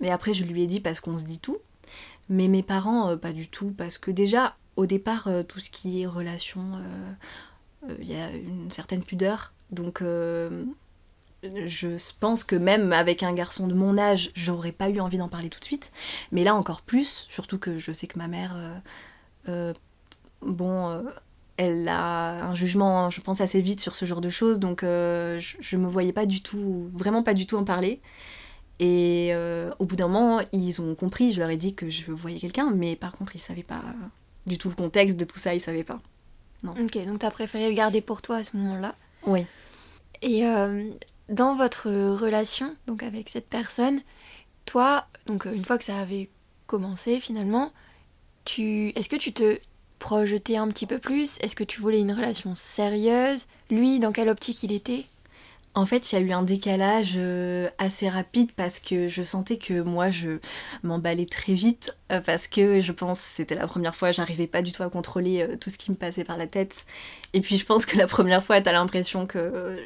Mais 0.00 0.10
après, 0.10 0.34
je 0.34 0.44
lui 0.44 0.62
ai 0.62 0.66
dit 0.66 0.80
parce 0.80 1.00
qu'on 1.00 1.18
se 1.18 1.24
dit 1.24 1.38
tout. 1.38 1.58
Mais 2.28 2.48
mes 2.48 2.62
parents, 2.62 3.10
euh, 3.10 3.16
pas 3.16 3.32
du 3.32 3.48
tout. 3.48 3.72
Parce 3.76 3.98
que 3.98 4.10
déjà, 4.10 4.56
au 4.76 4.86
départ, 4.86 5.28
euh, 5.28 5.42
tout 5.42 5.60
ce 5.60 5.70
qui 5.70 6.02
est 6.02 6.06
relation, 6.06 6.62
euh, 7.86 7.94
il 8.00 8.10
y 8.10 8.16
a 8.16 8.30
une 8.30 8.70
certaine 8.70 9.02
pudeur. 9.02 9.52
Donc, 9.70 10.02
je 11.42 12.12
pense 12.20 12.44
que 12.44 12.56
même 12.56 12.92
avec 12.92 13.22
un 13.22 13.32
garçon 13.32 13.66
de 13.68 13.74
mon 13.74 13.98
âge, 13.98 14.30
j'aurais 14.34 14.72
pas 14.72 14.88
eu 14.90 15.00
envie 15.00 15.18
d'en 15.18 15.28
parler 15.28 15.48
tout 15.48 15.60
de 15.60 15.64
suite. 15.64 15.92
Mais 16.32 16.44
là, 16.44 16.54
encore 16.54 16.82
plus. 16.82 17.26
Surtout 17.28 17.58
que 17.58 17.78
je 17.78 17.92
sais 17.92 18.06
que 18.06 18.18
ma 18.18 18.28
mère, 18.28 18.56
bon, 20.40 21.04
elle 21.56 21.88
a 21.88 22.46
un 22.46 22.54
jugement, 22.54 23.10
je 23.10 23.20
pense, 23.20 23.40
assez 23.40 23.60
vite 23.60 23.80
sur 23.80 23.96
ce 23.96 24.04
genre 24.04 24.20
de 24.20 24.30
choses. 24.30 24.60
Donc, 24.60 24.82
je, 24.82 25.56
je 25.60 25.76
me 25.76 25.88
voyais 25.88 26.12
pas 26.12 26.26
du 26.26 26.42
tout, 26.42 26.88
vraiment 26.92 27.22
pas 27.22 27.34
du 27.34 27.46
tout 27.46 27.56
en 27.56 27.64
parler. 27.64 28.00
Et 28.78 29.30
euh, 29.32 29.70
au 29.78 29.84
bout 29.84 29.96
d'un 29.96 30.08
moment, 30.08 30.40
ils 30.52 30.80
ont 30.80 30.94
compris. 30.94 31.32
Je 31.32 31.40
leur 31.40 31.50
ai 31.50 31.56
dit 31.56 31.74
que 31.74 31.88
je 31.88 32.12
voyais 32.12 32.38
quelqu'un, 32.38 32.70
mais 32.70 32.96
par 32.96 33.16
contre, 33.16 33.34
ils 33.34 33.40
savaient 33.40 33.62
pas 33.62 33.82
du 34.46 34.58
tout 34.58 34.68
le 34.68 34.74
contexte 34.74 35.16
de 35.16 35.24
tout 35.24 35.38
ça. 35.38 35.54
Ils 35.54 35.60
savaient 35.60 35.84
pas. 35.84 36.00
Ok, 36.64 37.04
donc 37.06 37.20
t'as 37.20 37.30
préféré 37.30 37.68
le 37.68 37.74
garder 37.74 38.00
pour 38.00 38.22
toi 38.22 38.36
à 38.36 38.44
ce 38.44 38.56
moment-là. 38.56 38.94
Oui. 39.26 39.46
Et 40.22 40.46
euh, 40.46 40.90
dans 41.28 41.54
votre 41.54 41.90
relation, 41.90 42.74
donc 42.86 43.02
avec 43.02 43.28
cette 43.28 43.48
personne, 43.48 44.00
toi, 44.64 45.06
donc 45.26 45.46
euh, 45.46 45.52
une 45.54 45.64
fois 45.64 45.78
que 45.78 45.84
ça 45.84 45.98
avait 45.98 46.28
commencé 46.66 47.20
finalement, 47.20 47.72
tu, 48.44 48.88
est-ce 48.90 49.08
que 49.08 49.16
tu 49.16 49.32
te 49.32 49.58
projetais 49.98 50.56
un 50.56 50.68
petit 50.68 50.86
peu 50.86 50.98
plus? 50.98 51.38
Est-ce 51.40 51.56
que 51.56 51.64
tu 51.64 51.80
voulais 51.80 52.00
une 52.00 52.12
relation 52.12 52.54
sérieuse? 52.54 53.46
Lui, 53.70 53.98
dans 53.98 54.12
quelle 54.12 54.28
optique 54.28 54.62
il 54.62 54.72
était? 54.72 55.04
En 55.76 55.84
fait, 55.84 56.10
il 56.10 56.14
y 56.14 56.18
a 56.18 56.20
eu 56.22 56.32
un 56.32 56.42
décalage 56.42 57.16
euh, 57.18 57.68
assez 57.76 58.08
rapide 58.08 58.50
parce 58.56 58.80
que 58.80 59.08
je 59.08 59.22
sentais 59.22 59.58
que 59.58 59.82
moi, 59.82 60.10
je 60.10 60.38
m'emballais 60.82 61.26
très 61.26 61.52
vite 61.52 61.94
euh, 62.10 62.22
parce 62.22 62.48
que 62.48 62.80
je 62.80 62.92
pense 62.92 63.20
c'était 63.20 63.54
la 63.54 63.66
première 63.66 63.94
fois, 63.94 64.10
j'arrivais 64.10 64.46
pas 64.46 64.62
du 64.62 64.72
tout 64.72 64.82
à 64.82 64.88
contrôler 64.88 65.42
euh, 65.42 65.56
tout 65.60 65.68
ce 65.68 65.76
qui 65.76 65.90
me 65.90 65.96
passait 65.96 66.24
par 66.24 66.38
la 66.38 66.46
tête. 66.46 66.86
Et 67.34 67.42
puis, 67.42 67.58
je 67.58 67.66
pense 67.66 67.84
que 67.84 67.98
la 67.98 68.06
première 68.06 68.42
fois, 68.42 68.58
t'as 68.62 68.72
l'impression 68.72 69.26
que. 69.26 69.78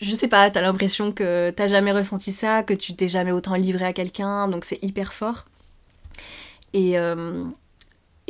je 0.00 0.14
sais 0.14 0.28
pas, 0.28 0.48
t'as 0.48 0.60
l'impression 0.60 1.10
que 1.12 1.52
t'as 1.56 1.66
jamais 1.66 1.90
ressenti 1.90 2.32
ça, 2.32 2.62
que 2.62 2.74
tu 2.74 2.94
t'es 2.94 3.08
jamais 3.08 3.32
autant 3.32 3.56
livré 3.56 3.86
à 3.86 3.92
quelqu'un, 3.92 4.46
donc 4.46 4.64
c'est 4.64 4.82
hyper 4.82 5.12
fort. 5.12 5.46
Et, 6.72 6.96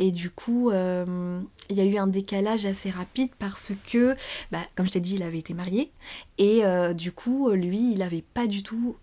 et 0.01 0.09
du 0.09 0.31
coup, 0.31 0.71
euh, 0.71 1.39
il 1.69 1.75
y 1.75 1.79
a 1.79 1.85
eu 1.85 1.97
un 1.97 2.07
décalage 2.07 2.65
assez 2.65 2.89
rapide 2.89 3.29
parce 3.37 3.71
que, 3.91 4.15
bah, 4.51 4.63
comme 4.75 4.87
je 4.87 4.93
t'ai 4.93 4.99
dit, 4.99 5.13
il 5.13 5.21
avait 5.21 5.37
été 5.37 5.53
marié. 5.53 5.91
Et 6.39 6.65
euh, 6.65 6.93
du 6.93 7.11
coup, 7.11 7.51
lui, 7.51 7.91
il 7.91 7.99
n'avait 7.99 8.23
pas 8.23 8.47
du 8.47 8.63
tout 8.63 8.95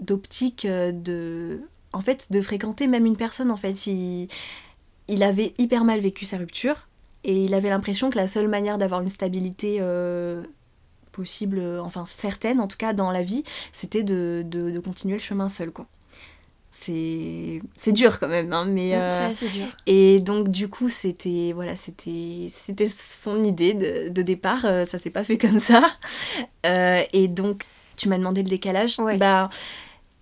d'optique 0.00 0.66
euh, 0.66 0.92
de. 0.92 1.62
En 1.94 2.02
fait, 2.02 2.30
de 2.30 2.42
fréquenter 2.42 2.88
même 2.88 3.06
une 3.06 3.16
personne, 3.16 3.50
en 3.50 3.56
fait. 3.56 3.86
Il, 3.86 4.28
il 5.08 5.22
avait 5.22 5.54
hyper 5.56 5.82
mal 5.82 6.00
vécu 6.00 6.26
sa 6.26 6.36
rupture. 6.36 6.88
Et 7.24 7.44
il 7.44 7.54
avait 7.54 7.70
l'impression 7.70 8.10
que 8.10 8.16
la 8.16 8.26
seule 8.26 8.48
manière 8.48 8.76
d'avoir 8.76 9.00
une 9.00 9.08
stabilité 9.08 9.80
possible, 11.10 11.62
enfin 11.80 12.04
certaine 12.04 12.60
en 12.60 12.68
tout 12.68 12.76
cas 12.76 12.92
dans 12.92 13.10
la 13.10 13.22
vie, 13.22 13.44
c'était 13.72 14.02
de, 14.02 14.42
de, 14.44 14.70
de 14.70 14.78
continuer 14.78 15.14
le 15.14 15.22
chemin 15.22 15.48
seul, 15.48 15.70
quoi. 15.70 15.86
C'est 16.76 17.62
c'est 17.76 17.92
dur 17.92 18.18
quand 18.18 18.26
même, 18.26 18.52
hein, 18.52 18.64
mais. 18.64 18.96
euh, 18.96 19.08
C'est 19.10 19.46
assez 19.46 19.48
dur. 19.48 19.66
et 19.86 20.18
donc 20.18 20.48
du 20.48 20.66
coup 20.68 20.88
c'était 20.88 21.52
voilà 21.54 21.76
c'était 21.76 22.50
c'était 22.52 22.88
son 22.88 23.44
idée 23.44 23.74
de, 23.74 24.08
de 24.08 24.22
départ 24.22 24.64
euh, 24.64 24.84
ça 24.84 24.98
s'est 24.98 25.10
pas 25.10 25.22
fait 25.24 25.38
comme 25.38 25.58
ça 25.60 25.82
Euh, 26.66 27.02
et 27.12 27.28
donc 27.28 27.62
tu 27.96 28.08
m'as 28.08 28.18
demandé 28.18 28.42
le 28.42 28.48
décalage 28.48 28.98
Ouais. 28.98 29.18
bah 29.18 29.50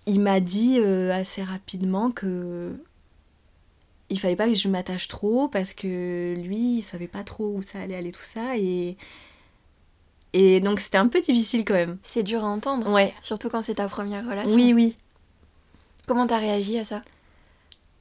il 0.05 0.19
m'a 0.19 0.39
dit 0.41 0.77
euh, 0.79 1.11
assez 1.11 1.41
rapidement 1.41 2.11
que 2.11 2.73
il 4.09 4.19
fallait 4.19 4.35
pas 4.35 4.47
que 4.47 4.53
je 4.53 4.67
m'attache 4.67 5.07
trop 5.07 5.47
parce 5.47 5.73
que 5.73 6.35
lui 6.37 6.77
il 6.77 6.81
savait 6.83 7.07
pas 7.07 7.23
trop 7.23 7.47
où 7.55 7.61
ça 7.63 7.79
allait 7.79 7.95
aller 7.95 8.11
tout 8.11 8.21
ça 8.21 8.57
et 8.57 8.95
Et 10.33 10.59
donc 10.59 10.79
c'était 10.79 10.97
un 10.99 11.07
peu 11.07 11.21
difficile 11.21 11.63
quand 11.65 11.73
même. 11.75 11.97
C'est 12.03 12.23
dur 12.23 12.43
à 12.43 12.47
entendre. 12.47 12.91
Ouais. 12.91 13.13
Surtout 13.21 13.49
quand 13.49 13.61
c'est 13.61 13.75
ta 13.75 13.87
première 13.87 14.27
relation. 14.27 14.55
Oui, 14.55 14.73
oui. 14.73 14.95
Comment 16.05 16.27
t'as 16.27 16.37
réagi 16.39 16.77
à 16.77 16.85
ça? 16.85 17.01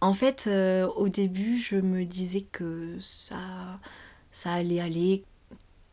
En 0.01 0.15
fait, 0.15 0.45
euh, 0.49 0.87
au 0.97 1.09
début, 1.09 1.57
je 1.59 1.77
me 1.77 2.05
disais 2.05 2.41
que 2.41 2.97
ça, 3.01 3.37
ça 4.33 4.53
allait 4.53 4.81
aller. 4.81 5.23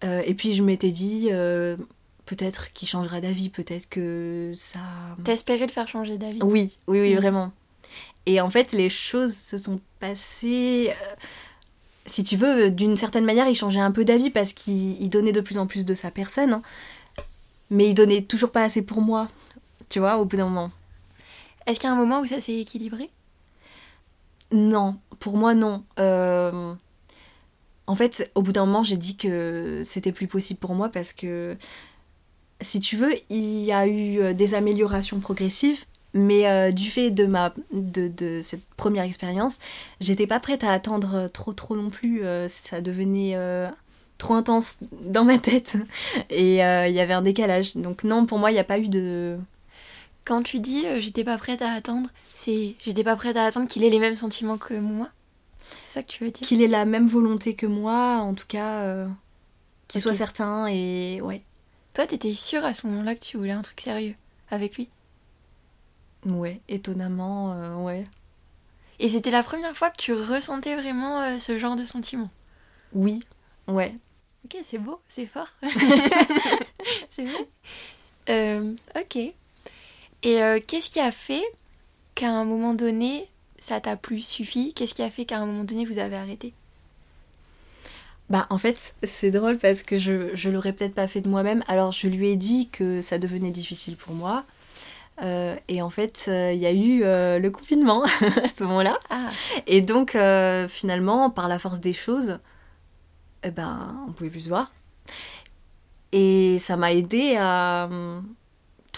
Euh, 0.04 0.24
et 0.26 0.34
puis 0.34 0.54
je 0.56 0.64
m'étais 0.64 0.90
dit, 0.90 1.28
euh, 1.32 1.78
peut-être 2.26 2.74
qu'il 2.74 2.88
changera 2.88 3.22
d'avis, 3.22 3.50
peut-être 3.50 3.88
que 3.90 4.52
ça... 4.56 4.80
T'as 5.24 5.34
espéré 5.34 5.66
le 5.68 5.72
faire 5.72 5.88
changer 5.88 6.18
d'avis? 6.18 6.40
Oui, 6.42 6.72
oui, 6.88 7.02
oui, 7.02 7.14
Mm. 7.14 7.18
vraiment. 7.18 7.52
Et 8.26 8.42
en 8.42 8.50
fait, 8.50 8.72
les 8.72 8.90
choses 8.90 9.36
se 9.36 9.58
sont 9.58 9.80
passées. 10.00 10.92
si 12.06 12.24
tu 12.24 12.36
veux, 12.38 12.72
d'une 12.72 12.96
certaine 12.96 13.26
manière, 13.26 13.48
il 13.48 13.56
changeait 13.56 13.80
un 13.80 13.92
peu 13.92 14.04
d'avis 14.06 14.32
parce 14.32 14.54
qu'il 14.54 15.00
il 15.02 15.10
donnait 15.10 15.32
de 15.32 15.42
plus 15.42 15.58
en 15.60 15.68
plus 15.68 15.86
de 15.86 15.94
sa 15.94 16.10
personne. 16.10 16.54
hein. 16.54 16.62
Mais 17.70 17.88
il 17.90 17.94
donnait 17.94 18.24
toujours 18.24 18.52
pas 18.52 18.64
assez 18.64 18.82
pour 18.82 19.02
moi. 19.02 19.28
Tu 19.90 20.00
vois, 20.00 20.18
au 20.18 20.26
bout 20.26 20.38
d'un 20.38 20.46
moment. 20.46 20.72
Est-ce 21.66 21.80
qu'il 21.80 21.88
y 21.88 21.92
a 21.92 21.96
un 21.96 22.00
moment 22.00 22.22
où 22.22 22.26
ça 22.26 22.42
s'est 22.42 22.58
équilibré? 22.58 23.10
Non, 24.52 25.00
pour 25.20 25.38
moi, 25.38 25.54
non. 25.54 25.84
Euh, 26.00 26.74
En 27.88 27.96
fait, 27.96 28.32
au 28.36 28.42
bout 28.42 28.52
d'un 28.52 28.66
moment, 28.66 28.84
j'ai 28.84 28.98
dit 28.98 29.16
que 29.18 29.82
c'était 29.84 30.12
plus 30.12 30.28
possible 30.28 30.60
pour 30.60 30.76
moi 30.76 30.90
parce 30.90 31.14
que, 31.14 31.58
si 32.62 32.80
tu 32.80 32.98
veux, 32.98 33.12
il 33.30 33.64
y 33.64 33.72
a 33.72 33.88
eu 33.88 34.20
euh, 34.20 34.34
des 34.34 34.56
améliorations 34.56 35.20
progressives, 35.20 35.86
mais 36.14 36.48
euh, 36.48 36.72
du 36.72 36.90
fait 36.90 37.12
de, 37.12 37.26
ma, 37.26 37.54
de, 37.72 38.42
cette 38.42 38.64
première 38.78 39.04
expérience, 39.04 39.60
j'étais 40.02 40.28
pas 40.28 40.40
prête 40.40 40.64
à 40.64 40.72
attendre 40.72 41.28
trop, 41.28 41.54
trop 41.54 41.76
non 41.76 41.90
plus. 41.92 42.24
ça 42.48 42.82
devenait 42.82 43.38
trop 44.18 44.34
intense 44.34 44.80
dans 45.04 45.24
ma 45.24 45.38
tête 45.38 45.78
et 46.30 46.56
il 46.56 46.96
y 46.96 47.00
avait 47.00 47.14
un 47.14 47.22
décalage. 47.22 47.76
Donc, 47.78 48.04
non, 48.04 48.26
pour 48.26 48.40
moi, 48.40 48.50
il 48.52 48.56
n'y 48.56 48.60
a 48.60 48.64
pas 48.64 48.80
eu 48.80 48.88
de. 48.90 49.38
Quand 50.30 50.44
tu 50.44 50.60
dis 50.60 50.86
euh, 50.86 51.00
j'étais 51.00 51.24
pas 51.24 51.40
prête 51.40 51.64
à 51.64 51.72
attendre, 51.72 52.08
c'est 52.36 52.76
j'étais 52.86 53.04
pas 53.04 53.16
prête 53.16 53.36
à 53.36 53.46
attendre 53.46 53.68
qu'il 53.68 53.84
ait 53.84 53.90
les 53.90 53.98
mêmes 53.98 54.16
sentiments 54.16 54.60
que 54.60 54.76
moi 54.76 55.08
C'est 55.82 55.94
ça 55.94 56.04
que 56.04 56.08
tu 56.08 56.24
veux 56.24 56.30
dire? 56.30 56.48
Qu'il 56.48 56.62
ait 56.62 56.68
la 56.68 56.86
même 56.86 57.08
volonté 57.08 57.56
que 57.56 57.66
moi, 57.66 58.18
en 58.18 58.36
tout 58.36 58.46
cas, 58.48 58.82
euh, 58.82 59.08
qu'il 59.88 60.00
soit 60.02 60.14
certain 60.14 60.68
et 60.68 61.20
ouais. 61.24 61.42
Toi, 61.96 62.06
t'étais 62.06 62.34
sûre 62.34 62.64
à 62.64 62.76
ce 62.76 62.86
moment-là 62.86 63.16
que 63.16 63.22
tu 63.22 63.38
voulais 63.38 63.54
un 63.54 63.64
truc 63.64 63.82
sérieux 63.82 64.14
avec 64.52 64.76
lui? 64.76 64.88
Ouais, 66.28 66.62
étonnamment, 66.70 67.54
euh, 67.54 67.76
ouais. 67.78 68.06
Et 69.00 69.10
c'était 69.10 69.32
la 69.32 69.42
première 69.42 69.76
fois 69.76 69.90
que 69.90 69.98
tu 69.98 70.14
ressentais 70.14 70.76
vraiment 70.76 71.22
euh, 71.22 71.40
ce 71.40 71.58
genre 71.58 71.76
de 71.76 71.86
sentiment? 71.86 72.30
Oui, 72.94 73.24
ouais. 73.68 73.96
Ok, 74.46 74.58
c'est 74.64 74.78
beau, 74.78 75.02
c'est 75.10 75.26
fort. 75.26 75.50
c'est 77.10 77.26
vrai. 77.26 77.48
Euh, 78.30 78.76
ok. 78.96 79.34
Et 80.24 80.44
euh, 80.44 80.60
qu'est-ce 80.66 80.90
qui 80.90 81.00
a 81.00 81.12
fait 81.12 81.44
qu'à 82.16 82.32
un 82.32 82.46
moment 82.46 82.74
donné, 82.74 83.28
ça 83.58 83.80
t'a 83.80 83.96
plus 83.96 84.26
suffi? 84.26 84.74
Qu'est-ce 84.74 84.94
qui 84.94 85.02
a 85.02 85.10
fait 85.10 85.26
qu'à 85.26 85.40
un 85.40 85.46
moment 85.46 85.64
donné, 85.64 85.86
vous 85.86 86.00
avez 86.00 86.16
arrêté? 86.16 86.54
Bah 88.30 88.46
en 88.52 88.60
fait, 88.60 88.94
c'est 89.04 89.32
drôle 89.32 89.58
parce 89.58 89.82
que 89.82 89.98
je, 89.98 90.36
je 90.36 90.50
l'aurais 90.50 90.74
peut-être 90.74 90.94
pas 90.94 91.08
fait 91.08 91.22
de 91.22 91.30
moi-même. 91.30 91.64
Alors 91.68 91.92
je 91.92 92.08
lui 92.08 92.30
ai 92.30 92.36
dit 92.36 92.70
que 92.70 93.02
ça 93.02 93.18
devenait 93.18 93.50
difficile 93.50 93.96
pour 93.96 94.14
moi. 94.14 94.46
Euh, 95.22 95.56
et 95.68 95.82
en 95.82 95.90
fait, 95.90 96.26
euh, 96.28 96.54
il 96.54 96.60
y 96.60 96.66
a 96.66 96.72
eu 96.72 97.02
euh, 97.04 97.40
le 97.40 97.50
confinement 97.50 98.04
à 98.44 98.50
ce 98.56 98.64
moment-là. 98.64 98.98
Ah, 99.10 99.28
Et 99.68 99.82
donc, 99.82 100.18
finalement, 100.70 101.30
par 101.30 101.48
la 101.48 101.60
force 101.60 101.80
des 101.80 101.94
choses, 101.94 102.40
eh 103.44 103.52
ben, 103.52 104.06
on 104.08 104.12
pouvait 104.12 104.30
plus 104.30 104.42
se 104.42 104.50
voir. 104.50 104.72
Et 106.12 106.58
ça 106.60 106.76
m'a 106.76 106.92
aidé 106.94 107.36
à 107.38 107.90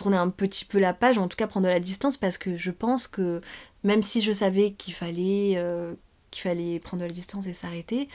tourner 0.01 0.17
un 0.17 0.29
petit 0.29 0.65
peu 0.65 0.79
la 0.79 0.93
page, 0.93 1.17
en 1.17 1.27
tout 1.27 1.37
cas 1.37 1.47
prendre 1.47 1.65
de 1.67 1.71
la 1.71 1.79
distance, 1.79 2.17
parce 2.17 2.37
que 2.37 2.57
je 2.57 2.71
pense 2.71 3.07
que 3.07 3.41
même 3.83 4.01
si 4.03 4.21
je 4.21 4.31
savais 4.31 4.71
qu'il 4.71 4.93
fallait, 4.93 5.53
euh, 5.57 5.93
qu'il 6.31 6.41
fallait 6.43 6.79
prendre 6.79 7.01
de 7.03 7.07
la 7.07 7.13
distance 7.13 7.47
et 7.47 7.53
s'arrêter, 7.53 8.09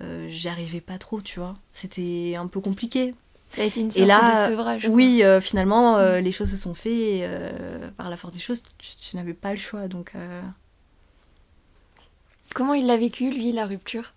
euh, 0.00 0.26
j'y 0.28 0.48
arrivais 0.48 0.80
pas 0.80 0.98
trop, 0.98 1.20
tu 1.20 1.38
vois. 1.40 1.56
C'était 1.70 2.34
un 2.36 2.46
peu 2.46 2.60
compliqué. 2.60 3.14
ça 3.50 3.62
a 3.62 3.64
été 3.64 3.80
une 3.80 3.88
Et 3.88 3.90
sorte 3.90 4.06
là, 4.08 4.46
de 4.48 4.50
sevrage. 4.50 4.88
Oui, 4.90 5.22
euh, 5.22 5.40
finalement, 5.40 5.98
euh, 5.98 6.20
Mm. 6.20 6.24
les 6.24 6.32
choses 6.32 6.50
se 6.50 6.56
sont 6.56 6.74
faites 6.74 7.30
par 7.96 8.08
la 8.10 8.16
force 8.16 8.32
des 8.32 8.40
choses. 8.40 8.62
Tu, 8.78 8.96
tu 8.96 9.16
n'avais 9.16 9.34
pas 9.34 9.50
le 9.50 9.58
choix, 9.58 9.88
donc. 9.88 10.12
Comment 12.54 12.74
il 12.74 12.86
l'a 12.86 12.96
vécu, 12.96 13.30
lui, 13.30 13.52
la 13.52 13.66
rupture? 13.66 14.12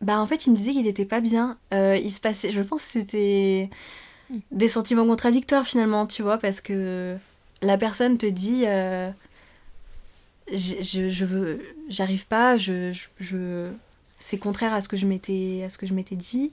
Bah 0.00 0.20
en 0.20 0.26
fait, 0.26 0.46
il 0.46 0.50
me 0.52 0.56
disait 0.56 0.72
qu'il 0.72 0.86
était 0.86 1.04
pas 1.04 1.20
bien. 1.20 1.58
Il 1.72 2.10
se 2.12 2.20
passait, 2.20 2.50
je 2.52 2.62
pense 2.62 2.84
que 2.84 2.90
c'était. 2.90 3.70
Des 4.50 4.68
sentiments 4.68 5.06
contradictoires 5.06 5.66
finalement, 5.66 6.06
tu 6.06 6.22
vois, 6.22 6.38
parce 6.38 6.60
que 6.60 7.16
la 7.62 7.78
personne 7.78 8.18
te 8.18 8.26
dit, 8.26 8.64
euh, 8.66 9.10
je, 10.52 10.82
je, 10.82 11.08
je 11.08 11.24
veux, 11.24 11.62
j'arrive 11.88 12.26
pas, 12.26 12.56
je, 12.56 12.96
je, 13.20 13.68
c'est 14.18 14.38
contraire 14.38 14.74
à 14.74 14.80
ce 14.80 14.88
que 14.88 14.96
je 14.96 15.06
m'étais, 15.06 15.62
à 15.64 15.70
ce 15.70 15.78
que 15.78 15.86
je 15.86 15.94
m'étais 15.94 16.16
dit, 16.16 16.52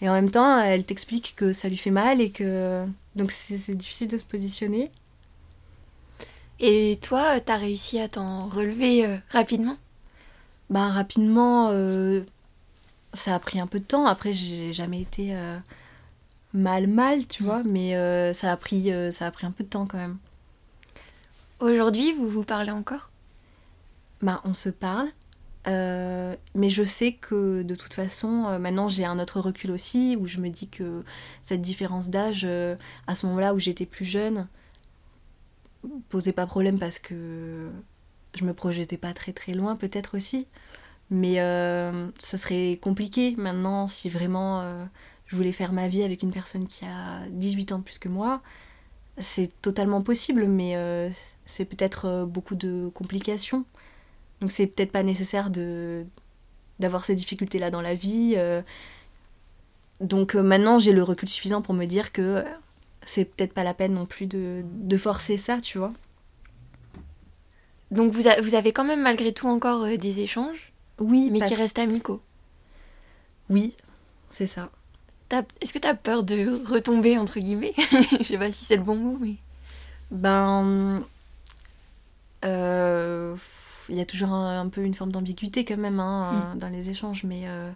et 0.00 0.08
en 0.08 0.12
même 0.12 0.30
temps, 0.30 0.60
elle 0.60 0.84
t'explique 0.84 1.34
que 1.36 1.52
ça 1.52 1.68
lui 1.68 1.76
fait 1.76 1.90
mal 1.90 2.20
et 2.20 2.30
que 2.30 2.84
donc 3.16 3.30
c'est 3.30 3.74
difficile 3.74 4.08
de 4.08 4.18
se 4.18 4.24
positionner. 4.24 4.90
Et 6.60 6.98
toi, 7.02 7.40
t'as 7.40 7.56
réussi 7.56 7.98
à 7.98 8.08
t'en 8.08 8.46
relever 8.46 9.04
euh, 9.04 9.16
rapidement? 9.30 9.76
Bah 10.70 10.88
rapidement, 10.88 11.70
euh, 11.72 12.22
ça 13.12 13.34
a 13.34 13.38
pris 13.38 13.60
un 13.60 13.66
peu 13.66 13.80
de 13.80 13.84
temps. 13.84 14.06
Après, 14.06 14.32
j'ai 14.32 14.72
jamais 14.72 15.00
été 15.00 15.34
mal 16.54 16.86
mal, 16.86 17.26
tu 17.26 17.42
vois, 17.42 17.62
mais 17.64 17.96
euh, 17.96 18.32
ça 18.32 18.50
a 18.52 18.56
pris 18.56 18.90
euh, 18.92 19.10
ça 19.10 19.26
a 19.26 19.30
pris 19.30 19.44
un 19.44 19.50
peu 19.50 19.64
de 19.64 19.68
temps 19.68 19.86
quand 19.86 19.98
même. 19.98 20.16
Aujourd'hui, 21.60 22.14
vous 22.14 22.28
vous 22.28 22.44
parlez 22.44 22.70
encore? 22.70 23.10
Bah 24.22 24.40
on 24.44 24.54
se 24.54 24.68
parle, 24.70 25.08
euh, 25.66 26.34
mais 26.54 26.70
je 26.70 26.84
sais 26.84 27.12
que 27.12 27.62
de 27.62 27.74
toute 27.74 27.92
façon, 27.92 28.58
maintenant 28.58 28.88
j'ai 28.88 29.04
un 29.04 29.18
autre 29.18 29.40
recul 29.40 29.72
aussi 29.72 30.16
où 30.18 30.26
je 30.26 30.38
me 30.38 30.48
dis 30.48 30.68
que 30.68 31.02
cette 31.42 31.60
différence 31.60 32.08
d'âge, 32.08 32.46
à 33.06 33.14
ce 33.14 33.26
moment-là 33.26 33.52
où 33.52 33.58
j'étais 33.58 33.86
plus 33.86 34.04
jeune, 34.04 34.46
posait 36.08 36.32
pas 36.32 36.46
problème 36.46 36.78
parce 36.78 36.98
que 36.98 37.68
je 38.34 38.44
me 38.44 38.54
projetais 38.54 38.96
pas 38.96 39.12
très 39.12 39.32
très 39.32 39.52
loin 39.52 39.76
peut-être 39.76 40.16
aussi. 40.16 40.46
Mais 41.10 41.34
ce 42.18 42.36
serait 42.36 42.78
compliqué 42.80 43.34
maintenant 43.36 43.88
si 43.88 44.08
vraiment 44.08 44.86
je 45.26 45.36
voulais 45.36 45.52
faire 45.52 45.72
ma 45.72 45.88
vie 45.88 46.02
avec 46.02 46.22
une 46.22 46.30
personne 46.32 46.66
qui 46.66 46.84
a 46.84 47.26
18 47.30 47.72
ans 47.72 47.78
de 47.78 47.84
plus 47.84 47.98
que 47.98 48.08
moi. 48.08 48.42
C'est 49.18 49.50
totalement 49.62 50.02
possible, 50.02 50.46
mais 50.46 50.76
euh, 50.76 51.08
c'est 51.46 51.64
peut-être 51.64 52.06
euh, 52.06 52.26
beaucoup 52.26 52.56
de 52.56 52.90
complications. 52.94 53.64
Donc 54.40 54.50
c'est 54.52 54.66
peut-être 54.66 54.92
pas 54.92 55.02
nécessaire 55.02 55.50
de 55.50 56.04
d'avoir 56.80 57.04
ces 57.04 57.14
difficultés-là 57.14 57.70
dans 57.70 57.80
la 57.80 57.94
vie. 57.94 58.34
euh. 58.36 58.60
Donc 60.00 60.34
maintenant 60.34 60.78
j'ai 60.80 60.92
le 60.92 61.02
recul 61.04 61.28
suffisant 61.28 61.62
pour 61.62 61.72
me 61.74 61.84
dire 61.86 62.10
que 62.12 62.44
c'est 63.06 63.24
peut-être 63.24 63.52
pas 63.54 63.62
la 63.64 63.74
peine 63.74 63.94
non 63.94 64.06
plus 64.06 64.26
de, 64.26 64.62
de 64.64 64.96
forcer 64.96 65.36
ça, 65.36 65.60
tu 65.60 65.78
vois. 65.78 65.92
Donc 67.90 68.12
vous, 68.12 68.26
a- 68.26 68.40
vous 68.40 68.54
avez 68.54 68.72
quand 68.72 68.84
même 68.84 69.02
malgré 69.02 69.32
tout 69.32 69.46
encore 69.46 69.84
euh, 69.84 69.96
des 69.96 70.20
échanges, 70.20 70.72
Oui, 70.98 71.30
mais 71.30 71.38
parce- 71.38 71.52
qui 71.52 71.56
restent 71.56 71.78
amicaux. 71.78 72.20
oui, 73.50 73.74
c'est 74.30 74.46
ça. 74.48 74.70
Est-ce 75.60 75.72
que 75.72 75.78
t'as 75.78 75.94
peur 75.94 76.22
de 76.24 76.62
retomber, 76.70 77.18
entre 77.18 77.40
guillemets? 77.40 77.72
Je 78.20 78.24
sais 78.24 78.38
pas 78.38 78.52
si 78.52 78.64
c'est 78.64 78.76
le 78.76 78.82
bon 78.82 78.96
mot, 78.96 79.18
mais... 79.20 79.36
Ben. 80.10 81.02
euh, 82.44 83.34
Il 83.88 83.96
y 83.96 84.00
a 84.00 84.06
toujours 84.06 84.30
un, 84.32 84.60
un 84.60 84.68
peu 84.68 84.82
une 84.82 84.94
forme 84.94 85.12
d'ambiguïté 85.12 85.64
quand 85.64 85.76
même 85.76 86.00
hein, 86.00 86.54
dans 86.56 86.68
les 86.68 86.90
échanges, 86.90 87.24
mais 87.24 87.42
euh, 87.46 87.70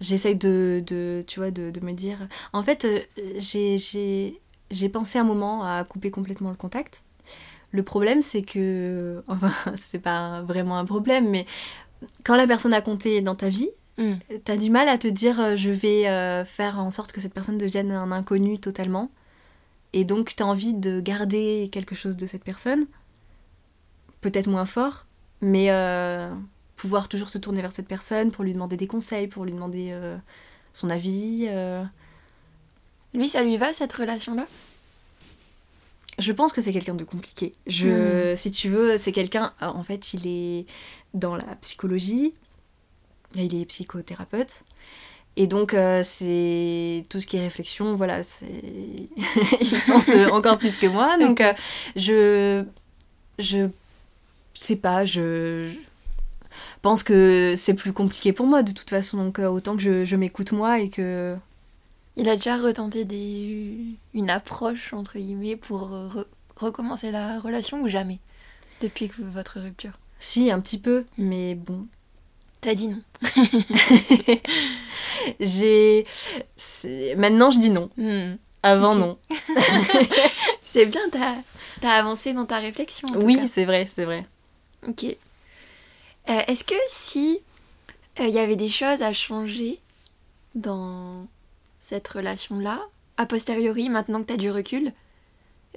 j'essaye 0.00 0.36
de, 0.36 0.82
de, 0.86 1.24
tu 1.26 1.40
vois, 1.40 1.50
de, 1.50 1.70
de 1.70 1.80
me 1.80 1.92
dire. 1.92 2.28
En 2.52 2.62
fait, 2.62 2.84
euh, 2.84 3.00
j'ai 3.40 4.88
pensé 4.88 5.18
un 5.18 5.24
moment 5.24 5.64
à 5.64 5.84
couper 5.84 6.10
complètement 6.10 6.50
le 6.50 6.56
contact. 6.56 7.02
Le 7.72 7.82
problème, 7.82 8.22
c'est 8.22 8.42
que. 8.42 9.22
Enfin, 9.28 9.52
c'est 9.76 9.98
pas 9.98 10.42
vraiment 10.42 10.78
un 10.78 10.84
problème, 10.84 11.28
mais 11.30 11.46
quand 12.24 12.36
la 12.36 12.46
personne 12.46 12.74
a 12.74 12.80
compté 12.80 13.20
dans 13.22 13.34
ta 13.34 13.48
vie, 13.48 13.70
Hmm. 13.98 14.16
T'as 14.44 14.56
du 14.56 14.70
mal 14.70 14.88
à 14.88 14.98
te 14.98 15.08
dire 15.08 15.40
euh, 15.40 15.56
je 15.56 15.70
vais 15.70 16.06
euh, 16.06 16.44
faire 16.44 16.78
en 16.78 16.90
sorte 16.90 17.12
que 17.12 17.20
cette 17.20 17.32
personne 17.32 17.56
devienne 17.56 17.92
un 17.92 18.12
inconnu 18.12 18.58
totalement. 18.58 19.10
Et 19.92 20.04
donc 20.04 20.34
t'as 20.36 20.44
envie 20.44 20.74
de 20.74 21.00
garder 21.00 21.70
quelque 21.72 21.94
chose 21.94 22.16
de 22.16 22.26
cette 22.26 22.44
personne, 22.44 22.84
peut-être 24.20 24.48
moins 24.48 24.66
fort, 24.66 25.06
mais 25.40 25.70
euh, 25.70 26.30
pouvoir 26.76 27.08
toujours 27.08 27.30
se 27.30 27.38
tourner 27.38 27.62
vers 27.62 27.72
cette 27.72 27.88
personne 27.88 28.30
pour 28.30 28.44
lui 28.44 28.52
demander 28.52 28.76
des 28.76 28.86
conseils, 28.86 29.28
pour 29.28 29.46
lui 29.46 29.52
demander 29.52 29.88
euh, 29.92 30.16
son 30.74 30.90
avis. 30.90 31.48
Lui, 33.14 33.28
ça 33.28 33.42
lui 33.42 33.56
va, 33.56 33.72
cette 33.72 33.94
relation-là? 33.94 34.46
Je 36.18 36.32
pense 36.32 36.52
que 36.52 36.60
c'est 36.60 36.72
quelqu'un 36.72 36.94
de 36.94 37.04
compliqué. 37.04 37.54
Je, 37.66 38.34
Si 38.36 38.50
tu 38.50 38.68
veux, 38.68 38.98
c'est 38.98 39.12
quelqu'un, 39.12 39.54
en 39.60 39.82
fait, 39.82 40.12
il 40.12 40.26
est 40.26 40.66
dans 41.14 41.36
la 41.36 41.56
psychologie, 41.62 42.34
il 43.44 43.60
est 43.60 43.66
psychothérapeute, 43.66 44.64
Et 45.36 45.46
donc, 45.46 45.74
euh, 45.74 46.02
c'est 46.02 47.04
tout 47.10 47.20
ce 47.20 47.26
qui 47.26 47.36
est 47.36 47.40
réflexion, 47.40 47.94
voilà, 47.96 48.22
c'est. 48.22 48.46
il 49.60 49.80
pense 49.86 50.08
encore 50.32 50.58
plus 50.58 50.76
que 50.76 50.86
moi. 50.86 51.18
Donc, 51.18 51.40
euh, 51.40 51.52
je. 51.96 52.64
Je 53.38 53.68
sais 54.54 54.76
pas, 54.76 55.04
je. 55.04 55.70
pense 56.82 57.02
que 57.02 57.54
c'est 57.56 57.74
plus 57.74 57.92
compliqué 57.92 58.32
pour 58.32 58.46
moi 58.46 58.62
de 58.62 58.72
toute 58.72 58.90
façon. 58.90 59.18
Donc, 59.18 59.38
euh, 59.38 59.48
autant 59.48 59.76
que 59.76 59.82
je, 59.82 60.04
je 60.04 60.16
m'écoute 60.16 60.52
moi 60.52 60.80
et 60.80 60.88
que. 60.90 61.36
Il 62.16 62.28
a 62.28 62.34
déjà 62.36 62.56
retenté 62.56 63.04
des... 63.04 63.78
une 64.12 64.28
approche, 64.30 64.92
entre 64.92 65.18
guillemets, 65.18 65.56
pour 65.56 65.88
re- 65.90 66.26
recommencer 66.56 67.10
la 67.12 67.38
relation 67.38 67.80
ou 67.82 67.88
jamais 67.88 68.18
Depuis 68.80 69.08
que 69.10 69.20
votre 69.22 69.60
rupture? 69.60 69.98
Si, 70.18 70.50
un 70.50 70.60
petit 70.60 70.78
peu, 70.78 71.06
mais 71.16 71.54
bon. 71.54 71.86
T'as 72.66 72.74
dit 72.74 72.88
non. 72.88 73.00
J'ai. 75.38 76.04
Maintenant, 77.16 77.52
je 77.52 77.60
dis 77.60 77.70
non. 77.70 77.90
Hmm. 77.96 78.38
Avant, 78.64 78.96
non. 78.96 79.16
C'est 80.62 80.86
bien, 80.86 81.02
t'as 81.12 81.36
as 81.84 81.92
avancé 81.92 82.32
dans 82.32 82.44
ta 82.44 82.58
réflexion. 82.58 83.06
En 83.06 83.20
Oui, 83.20 83.38
c'est 83.48 83.66
vrai, 83.66 83.88
c'est 83.94 84.04
vrai. 84.04 84.26
Ok. 84.84 85.04
Euh, 85.04 86.40
Est-ce 86.48 86.64
que 86.64 86.74
si 86.88 87.38
euh, 88.18 88.26
il 88.26 88.34
y 88.34 88.40
avait 88.40 88.56
des 88.56 88.68
choses 88.68 89.00
à 89.00 89.12
changer 89.12 89.78
dans 90.56 91.28
cette 91.78 92.08
relation-là, 92.08 92.80
a 93.16 93.26
posteriori, 93.26 93.90
maintenant 93.90 94.22
que 94.22 94.26
tu 94.26 94.32
as 94.32 94.38
du 94.38 94.50
recul, 94.50 94.90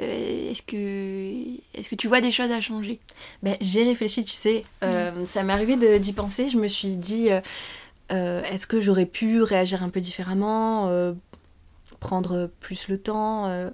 euh, 0.01 0.49
est-ce 0.51 0.61
que 0.63 1.77
est-ce 1.77 1.89
que 1.89 1.95
tu 1.95 2.07
vois 2.07 2.21
des 2.21 2.31
choses 2.31 2.51
à 2.51 2.61
changer? 2.61 2.99
Ben, 3.43 3.55
j'ai 3.61 3.83
réfléchi, 3.83 4.23
tu 4.25 4.33
sais. 4.33 4.63
Euh, 4.83 5.25
Ça 5.25 5.43
m'est 5.43 5.53
arrivé 5.53 5.75
de- 5.75 5.97
d'y 5.97 6.13
penser. 6.13 6.49
Je 6.49 6.57
me 6.57 6.67
suis 6.67 6.95
dit, 6.97 7.29
euh, 8.11 8.43
est-ce 8.43 8.65
que 8.67 8.79
j'aurais 8.79 9.05
pu 9.05 9.41
réagir 9.41 9.83
un 9.83 9.89
peu 9.89 9.99
différemment, 10.01 10.89
prendre 11.99 12.49
plus 12.59 12.87
le 12.87 12.97
temps, 12.97 13.69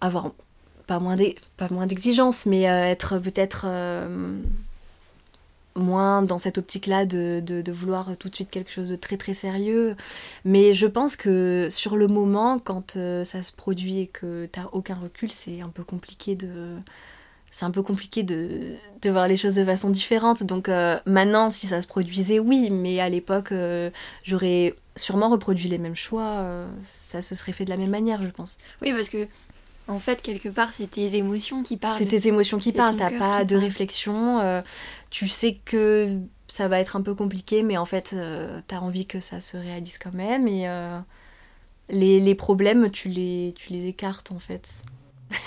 avoir 0.00 0.30
pas 0.86 0.98
moins 1.00 1.16
d'e- 1.16 1.34
pas 1.56 1.68
moins 1.70 1.86
d'exigences, 1.86 2.46
mais 2.46 2.62
être 2.62 3.18
peut-être 3.18 3.66
moins 5.76 6.22
dans 6.22 6.38
cette 6.38 6.58
optique-là 6.58 7.06
de, 7.06 7.40
de- 7.44 7.72
vouloir 7.72 8.16
tout 8.16 8.28
de 8.28 8.34
suite 8.34 8.50
quelque 8.50 8.70
chose 8.70 8.88
de 8.88 8.96
très 8.96 9.16
très 9.16 9.34
sérieux. 9.34 9.96
Mais 10.44 10.74
je 10.74 10.86
pense 10.86 11.16
que 11.16 11.68
sur 11.70 11.96
le 11.96 12.08
moment, 12.08 12.58
quand 12.58 12.96
euh, 12.96 13.24
ça 13.24 13.42
se 13.42 13.52
produit 13.52 14.00
et 14.00 14.06
que 14.06 14.46
t'as 14.46 14.64
aucun 14.72 14.94
recul, 14.94 15.30
c'est 15.30 15.60
un 15.60 15.68
peu 15.68 15.84
compliqué 15.84 16.34
de 16.34 16.76
c'est 17.50 17.64
un 17.64 17.70
peu 17.70 17.82
compliqué 17.82 18.22
de, 18.22 18.74
de 19.00 19.10
voir 19.10 19.28
les 19.28 19.36
choses 19.36 19.54
de 19.54 19.64
façon 19.64 19.88
différente. 19.90 20.42
Donc 20.42 20.68
euh, 20.68 20.98
maintenant, 21.06 21.50
si 21.50 21.66
ça 21.66 21.80
se 21.80 21.86
produisait, 21.86 22.38
oui, 22.38 22.68
mais 22.70 23.00
à 23.00 23.08
l'époque, 23.08 23.52
euh, 23.52 23.90
j'aurais 24.24 24.74
sûrement 24.96 25.30
reproduit 25.30 25.68
les 25.68 25.78
mêmes 25.78 25.94
choix. 25.94 26.44
ça 26.82 27.22
se 27.22 27.34
serait 27.34 27.52
fait 27.52 27.64
de 27.64 27.70
la 27.70 27.76
même 27.76 27.90
manière, 27.90 28.22
je 28.22 28.28
pense. 28.28 28.58
Oui, 28.82 28.92
parce 28.92 29.08
que 29.08 29.26
en 29.88 30.00
fait, 30.00 30.22
quelque 30.22 30.48
part, 30.48 30.72
c'est 30.72 30.88
tes 30.88 31.16
émotions 31.16 31.62
qui 31.62 31.76
parlent. 31.76 31.94
C'est 31.98 32.06
tes 32.06 32.26
émotions 32.28 32.58
qui 32.58 32.72
parlent, 32.72 32.96
t'as 32.96 33.10
pas 33.10 33.44
de 33.44 33.56
parle. 33.56 33.64
réflexion. 33.64 34.40
euh, 34.40 34.62
tu 35.10 35.28
sais 35.28 35.54
que 35.64 36.18
ça 36.48 36.68
va 36.68 36.80
être 36.80 36.96
un 36.96 37.02
peu 37.02 37.14
compliqué, 37.14 37.62
mais 37.62 37.76
en 37.76 37.86
fait, 37.86 38.12
euh, 38.14 38.60
t'as 38.66 38.78
envie 38.80 39.06
que 39.06 39.20
ça 39.20 39.40
se 39.40 39.56
réalise 39.56 39.98
quand 39.98 40.12
même. 40.14 40.48
Et 40.48 40.68
euh, 40.68 40.98
les, 41.88 42.20
les 42.20 42.34
problèmes, 42.34 42.90
tu 42.90 43.08
les, 43.08 43.54
tu 43.58 43.72
les 43.72 43.86
écartes 43.86 44.32
en 44.32 44.38
fait. 44.38 44.84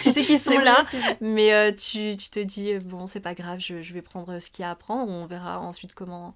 tu 0.00 0.10
sais 0.10 0.24
qu'ils 0.24 0.40
sont 0.40 0.58
là, 0.58 0.86
vrai. 0.92 1.18
Mais 1.20 1.52
euh, 1.54 1.72
tu, 1.72 2.16
tu 2.16 2.30
te 2.30 2.40
dis, 2.40 2.74
bon, 2.84 3.06
c'est 3.06 3.20
pas 3.20 3.34
grave, 3.34 3.60
je, 3.60 3.82
je 3.82 3.94
vais 3.94 4.02
prendre 4.02 4.38
ce 4.38 4.50
qu'il 4.50 4.62
y 4.64 4.66
a 4.66 4.70
à 4.70 4.74
prendre, 4.76 5.10
on 5.12 5.26
verra 5.26 5.60
ensuite 5.60 5.94
comment, 5.94 6.34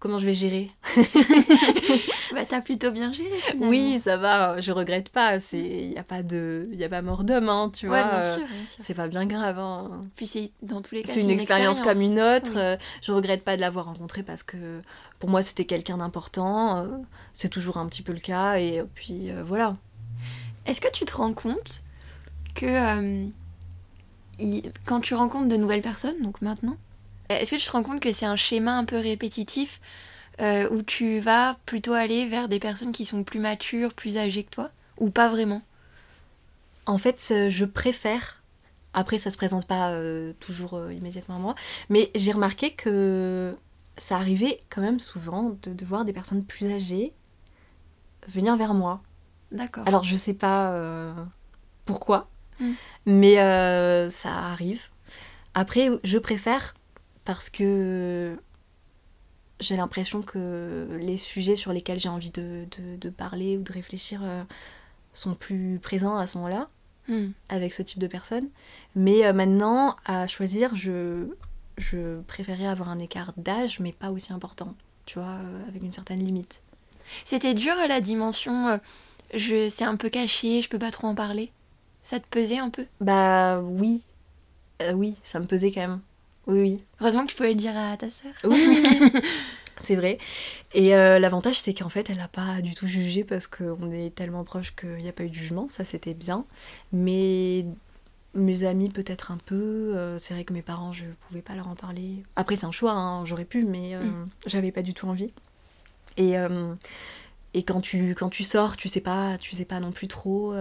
comment 0.00 0.18
je 0.18 0.26
vais 0.26 0.34
gérer. 0.34 0.70
Bah, 2.32 2.44
t'as 2.48 2.60
plutôt 2.60 2.92
bien 2.92 3.12
géré. 3.12 3.28
finalement. 3.38 3.68
Oui, 3.68 3.98
ça 3.98 4.16
va, 4.16 4.60
je 4.60 4.70
regrette 4.70 5.08
pas, 5.08 5.38
il 5.52 5.88
n'y 5.90 5.98
a, 5.98 6.04
pas 6.04 6.22
de- 6.22 6.68
y 6.72 6.84
a 6.84 6.88
pas 6.88 7.02
mort 7.02 7.24
d'homme, 7.24 7.48
hein, 7.48 7.72
tu 7.74 7.88
Ouais, 7.88 8.00
vois. 8.02 8.08
bien 8.08 8.22
euh, 8.22 8.36
sûr, 8.38 8.46
bien 8.46 8.66
sûr. 8.66 8.84
C'est 8.84 8.94
pas 8.94 9.08
bien 9.08 9.26
grave. 9.26 9.58
hein. 9.58 10.04
Puis 10.14 10.28
c'est 10.28 10.52
dans 10.62 10.80
tous 10.80 10.94
les 10.94 11.02
cas, 11.02 11.12
C'est 11.12 11.22
une, 11.22 11.30
expérience 11.30 11.80
comme 11.80 12.00
une 12.00 12.20
autre. 12.20 12.52
Oui. 12.52 12.58
euh, 12.60 12.76
je 13.02 13.10
regrette 13.10 13.42
pas 13.42 13.56
de 13.56 13.60
l'avoir 13.60 13.86
rencontré 13.86 14.22
parce 14.22 14.44
que 14.44 14.80
pour 15.18 15.28
moi, 15.28 15.42
c'était 15.42 15.64
quelqu'un 15.64 15.96
d'important. 15.96 16.78
euh, 16.78 16.86
c'est 17.32 17.48
toujours 17.48 17.78
un 17.78 17.86
petit 17.88 18.02
peu 18.02 18.12
le 18.12 18.20
cas, 18.20 18.58
et 18.60 18.84
puis 18.94 19.30
euh, 19.32 19.42
voilà. 19.44 19.74
Est-ce 20.66 20.80
que 20.80 20.90
tu 20.92 21.04
te 21.04 21.16
rends 21.16 21.32
compte 21.34 21.82
que 22.54 22.66
euh, 22.66 23.26
il- 24.38 24.70
quand 24.86 25.00
tu 25.00 25.14
rencontres 25.14 25.48
de 25.48 25.56
nouvelles 25.56 25.82
personnes, 25.82 26.22
donc 26.22 26.40
maintenant, 26.42 26.76
est-ce 27.30 27.52
que 27.52 27.60
tu 27.60 27.66
te 27.66 27.72
rends 27.72 27.82
compte 27.82 28.00
que 28.00 28.12
c'est 28.12 28.26
un 28.26 28.36
schéma 28.36 28.76
un 28.76 28.84
peu 28.84 28.96
répétitif 28.98 29.80
euh, 30.40 30.68
où 30.70 30.82
tu 30.82 31.20
vas 31.20 31.56
plutôt 31.66 31.92
aller 31.92 32.26
vers 32.28 32.48
des 32.48 32.58
personnes 32.58 32.92
qui 32.92 33.04
sont 33.04 33.24
plus 33.24 33.40
matures, 33.40 33.94
plus 33.94 34.16
âgées 34.16 34.44
que 34.44 34.50
toi 34.50 34.70
Ou 34.98 35.10
pas 35.10 35.28
vraiment? 35.28 35.62
En 36.86 36.98
fait, 36.98 37.22
euh, 37.30 37.50
je 37.50 37.64
préfère. 37.64 38.42
Après, 38.92 39.18
ça 39.18 39.30
se 39.30 39.36
présente 39.36 39.66
pas 39.66 39.92
euh, 39.92 40.32
toujours 40.40 40.74
euh, 40.74 40.92
immédiatement 40.92 41.36
à 41.36 41.38
moi, 41.38 41.54
mais 41.88 42.10
j'ai 42.16 42.32
remarqué 42.32 42.72
que 42.72 43.54
ça 43.96 44.16
arrivait 44.16 44.60
quand 44.68 44.80
même 44.80 44.98
souvent 44.98 45.56
de, 45.62 45.72
de 45.72 45.84
voir 45.84 46.04
des 46.04 46.12
personnes 46.12 46.44
plus 46.44 46.72
âgées 46.72 47.12
venir 48.28 48.56
vers 48.56 48.74
moi. 48.74 49.02
D'accord. 49.52 49.86
Alors, 49.86 50.02
je 50.04 50.16
sais 50.16 50.34
pas 50.34 50.72
euh, 50.72 51.12
pourquoi, 51.84 52.28
Mm. 52.58 52.72
mais 53.06 53.38
euh, 53.40 54.10
ça 54.10 54.34
arrive. 54.34 54.82
Après, 55.54 55.88
je 56.04 56.18
préfère 56.18 56.74
parce 57.30 57.48
que 57.48 58.36
j'ai 59.60 59.76
l'impression 59.76 60.20
que 60.22 60.88
les 60.98 61.16
sujets 61.16 61.54
sur 61.54 61.72
lesquels 61.72 62.00
j'ai 62.00 62.08
envie 62.08 62.30
de, 62.32 62.64
de- 62.76 62.96
de 62.96 63.08
parler 63.10 63.56
ou 63.56 63.62
de 63.62 63.72
réfléchir 63.72 64.20
euh, 64.24 64.42
sont 65.14 65.34
plus 65.34 65.78
présents 65.80 66.16
à 66.16 66.26
ce 66.26 66.38
moment-là 66.38 66.68
Hmm. 67.08 67.30
avec 67.48 67.72
ce 67.72 67.82
type 67.82 68.00
de 68.00 68.08
personnes. 68.08 68.48
Mais 68.96 69.24
euh, 69.24 69.32
maintenant, 69.32 69.96
à 70.06 70.26
choisir, 70.26 70.74
je, 70.74 71.28
je 71.78 72.20
préférais 72.22 72.66
avoir 72.66 72.88
un 72.88 72.98
écart 72.98 73.32
d'âge, 73.36 73.78
mais 73.78 73.92
pas 73.92 74.10
aussi 74.10 74.32
important, 74.32 74.74
tu 75.06 75.18
vois, 75.20 75.28
euh, 75.28 75.68
avec 75.68 75.82
une 75.84 75.92
certaine 75.92 76.24
limite. 76.24 76.62
C'était 77.24 77.54
dur 77.54 77.74
la 77.88 78.00
dimension, 78.00 78.80
je, 79.34 79.68
c'est 79.68 79.84
un 79.84 79.96
peu 79.96 80.08
caché, 80.10 80.62
je 80.62 80.68
peux 80.68 80.80
pas 80.80 80.90
trop 80.90 81.06
en 81.06 81.14
parler? 81.14 81.52
Ça 82.02 82.18
te 82.18 82.26
pesait 82.28 82.58
un 82.58 82.70
peu? 82.70 82.86
Bah 83.00 83.60
oui, 83.60 84.02
Euh, 84.82 84.92
oui, 84.92 85.16
ça 85.24 85.38
me 85.40 85.46
pesait 85.46 85.70
quand 85.72 85.80
même. 85.80 86.00
Oui, 86.46 86.60
oui. 86.60 86.84
Heureusement 87.00 87.22
que 87.26 87.30
tu 87.30 87.36
pouvais 87.36 87.50
le 87.50 87.54
dire 87.56 87.76
à 87.76 87.96
ta 87.96 88.10
sœur. 88.10 88.32
Oui, 88.44 88.56
oui, 88.66 88.82
oui. 89.12 89.20
c'est 89.80 89.94
vrai. 89.96 90.18
Et 90.74 90.94
euh, 90.96 91.18
l'avantage, 91.18 91.58
c'est 91.60 91.74
qu'en 91.74 91.88
fait, 91.88 92.10
elle 92.10 92.16
n'a 92.16 92.28
pas 92.28 92.60
du 92.62 92.74
tout 92.74 92.86
jugé 92.86 93.24
parce 93.24 93.46
qu'on 93.46 93.90
est 93.92 94.14
tellement 94.14 94.44
proches 94.44 94.74
qu'il 94.74 94.96
n'y 94.96 95.08
a 95.08 95.12
pas 95.12 95.24
eu 95.24 95.28
de 95.30 95.34
jugement. 95.34 95.68
Ça, 95.68 95.84
c'était 95.84 96.14
bien. 96.14 96.44
Mais 96.92 97.64
mes 98.34 98.64
amis, 98.64 98.88
peut-être 98.90 99.30
un 99.32 99.38
peu. 99.38 99.92
euh, 99.96 100.18
c'est 100.18 100.34
vrai 100.34 100.44
que 100.44 100.52
mes 100.52 100.62
parents, 100.62 100.92
je 100.92 101.04
pouvais 101.28 101.42
pas 101.42 101.54
leur 101.54 101.68
en 101.68 101.74
parler. 101.74 102.22
Après, 102.36 102.56
c'est 102.56 102.66
un 102.66 102.72
choix, 102.72 102.92
hein, 102.92 103.24
j'aurais 103.26 103.44
pu, 103.44 103.64
mais 103.64 103.94
euh, 103.94 104.02
Mm. 104.02 104.28
j'avais 104.46 104.72
pas 104.72 104.82
du 104.82 104.94
tout 104.94 105.06
envie. 105.08 105.32
Et, 106.16 106.38
euh, 106.38 106.74
et 107.54 107.62
quand, 107.64 107.80
tu, 107.80 108.14
quand 108.14 108.28
tu 108.30 108.44
sors, 108.44 108.76
tu 108.76 108.88
sais 108.88 109.00
pas, 109.00 109.36
tu 109.38 109.54
sais 109.56 109.64
pas 109.64 109.80
non 109.80 109.90
plus 109.92 110.08
trop 110.08 110.54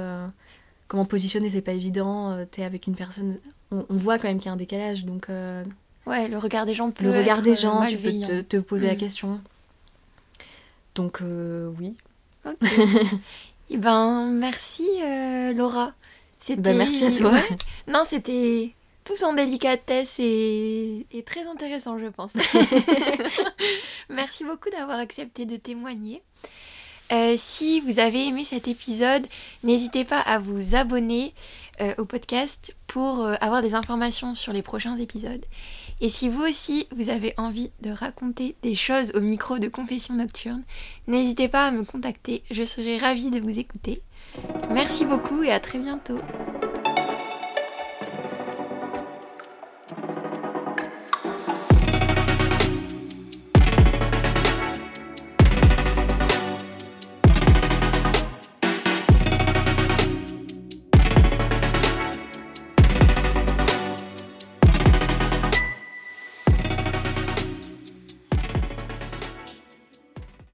comment 0.89 1.05
positionner, 1.05 1.49
c'est 1.49 1.61
pas 1.61 1.71
évident. 1.71 2.31
euh, 2.31 2.45
T'es 2.45 2.63
avec 2.63 2.85
une 2.87 2.95
personne. 2.95 3.39
On, 3.71 3.85
on 3.89 3.95
voit 3.95 4.19
quand 4.19 4.27
même 4.27 4.39
qu'il 4.39 4.47
y 4.47 4.49
a 4.49 4.53
un 4.53 4.57
décalage, 4.57 5.05
donc 5.05 5.29
euh, 5.29 5.63
Ouais, 6.05 6.27
le 6.27 6.37
regard 6.37 6.65
des 6.65 6.73
gens 6.73 6.91
peut 6.91 7.05
le 7.05 7.11
regard 7.17 7.37
être, 7.37 7.43
des 7.45 7.51
euh, 7.51 7.55
gens, 7.55 7.85
tu 7.87 7.95
peux 7.97 8.03
malveillant. 8.03 8.27
te, 8.27 8.41
te 8.41 8.57
poser 8.57 8.87
la 8.87 8.93
Mm. 8.95 8.97
question. 8.97 9.41
Donc 10.95 11.21
euh, 11.21 11.71
oui. 11.79 11.95
Ok. 12.45 12.55
Eh 13.71 13.77
ben, 13.77 14.25
merci 14.31 14.87
Laura. 15.55 15.93
C'était. 16.39 16.59
Bah, 16.61 16.73
merci 16.73 17.05
à 17.05 17.11
toi. 17.11 17.33
Ouais. 17.33 17.47
Non, 17.87 18.01
c'était 18.03 18.73
tous 19.05 19.21
en 19.23 19.33
délicatesse 19.33 20.15
et... 20.19 21.05
et 21.11 21.21
très 21.23 21.45
intéressant, 21.45 21.99
je 21.99 22.07
pense. 22.07 22.33
merci 24.09 24.43
beaucoup 24.43 24.69
d'avoir 24.71 24.97
accepté 24.99 25.45
de 25.45 25.57
témoigner. 25.57 26.23
Euh, 27.11 27.33
si 27.37 27.79
vous 27.81 27.99
avez 27.99 28.27
aimé 28.27 28.43
cet 28.43 28.67
épisode, 28.67 29.25
n'hésitez 29.63 30.05
pas 30.05 30.19
à 30.19 30.39
vous 30.39 30.75
abonner 30.75 31.33
euh, 31.81 31.93
au 31.97 32.05
podcast 32.05 32.75
pour 32.87 33.23
euh, 33.23 33.35
avoir 33.41 33.61
des 33.61 33.73
informations 33.73 34.35
sur 34.35 34.53
les 34.53 34.61
prochains 34.61 34.97
épisodes. 34.97 35.43
Et 36.01 36.09
si 36.09 36.29
vous 36.29 36.43
aussi, 36.43 36.87
vous 36.95 37.09
avez 37.09 37.33
envie 37.37 37.71
de 37.81 37.91
raconter 37.91 38.55
des 38.61 38.75
choses 38.75 39.11
au 39.15 39.21
micro 39.21 39.59
de 39.59 39.67
Confession 39.67 40.13
Nocturne, 40.13 40.63
n'hésitez 41.07 41.47
pas 41.47 41.67
à 41.67 41.71
me 41.71 41.83
contacter, 41.83 42.43
je 42.51 42.63
serai 42.63 42.97
ravie 42.97 43.31
de 43.31 43.39
vous 43.39 43.59
écouter. 43.59 44.01
Merci 44.71 45.05
beaucoup 45.05 45.41
et 45.43 45.51
à 45.51 45.59
très 45.59 45.79
bientôt. 45.79 46.19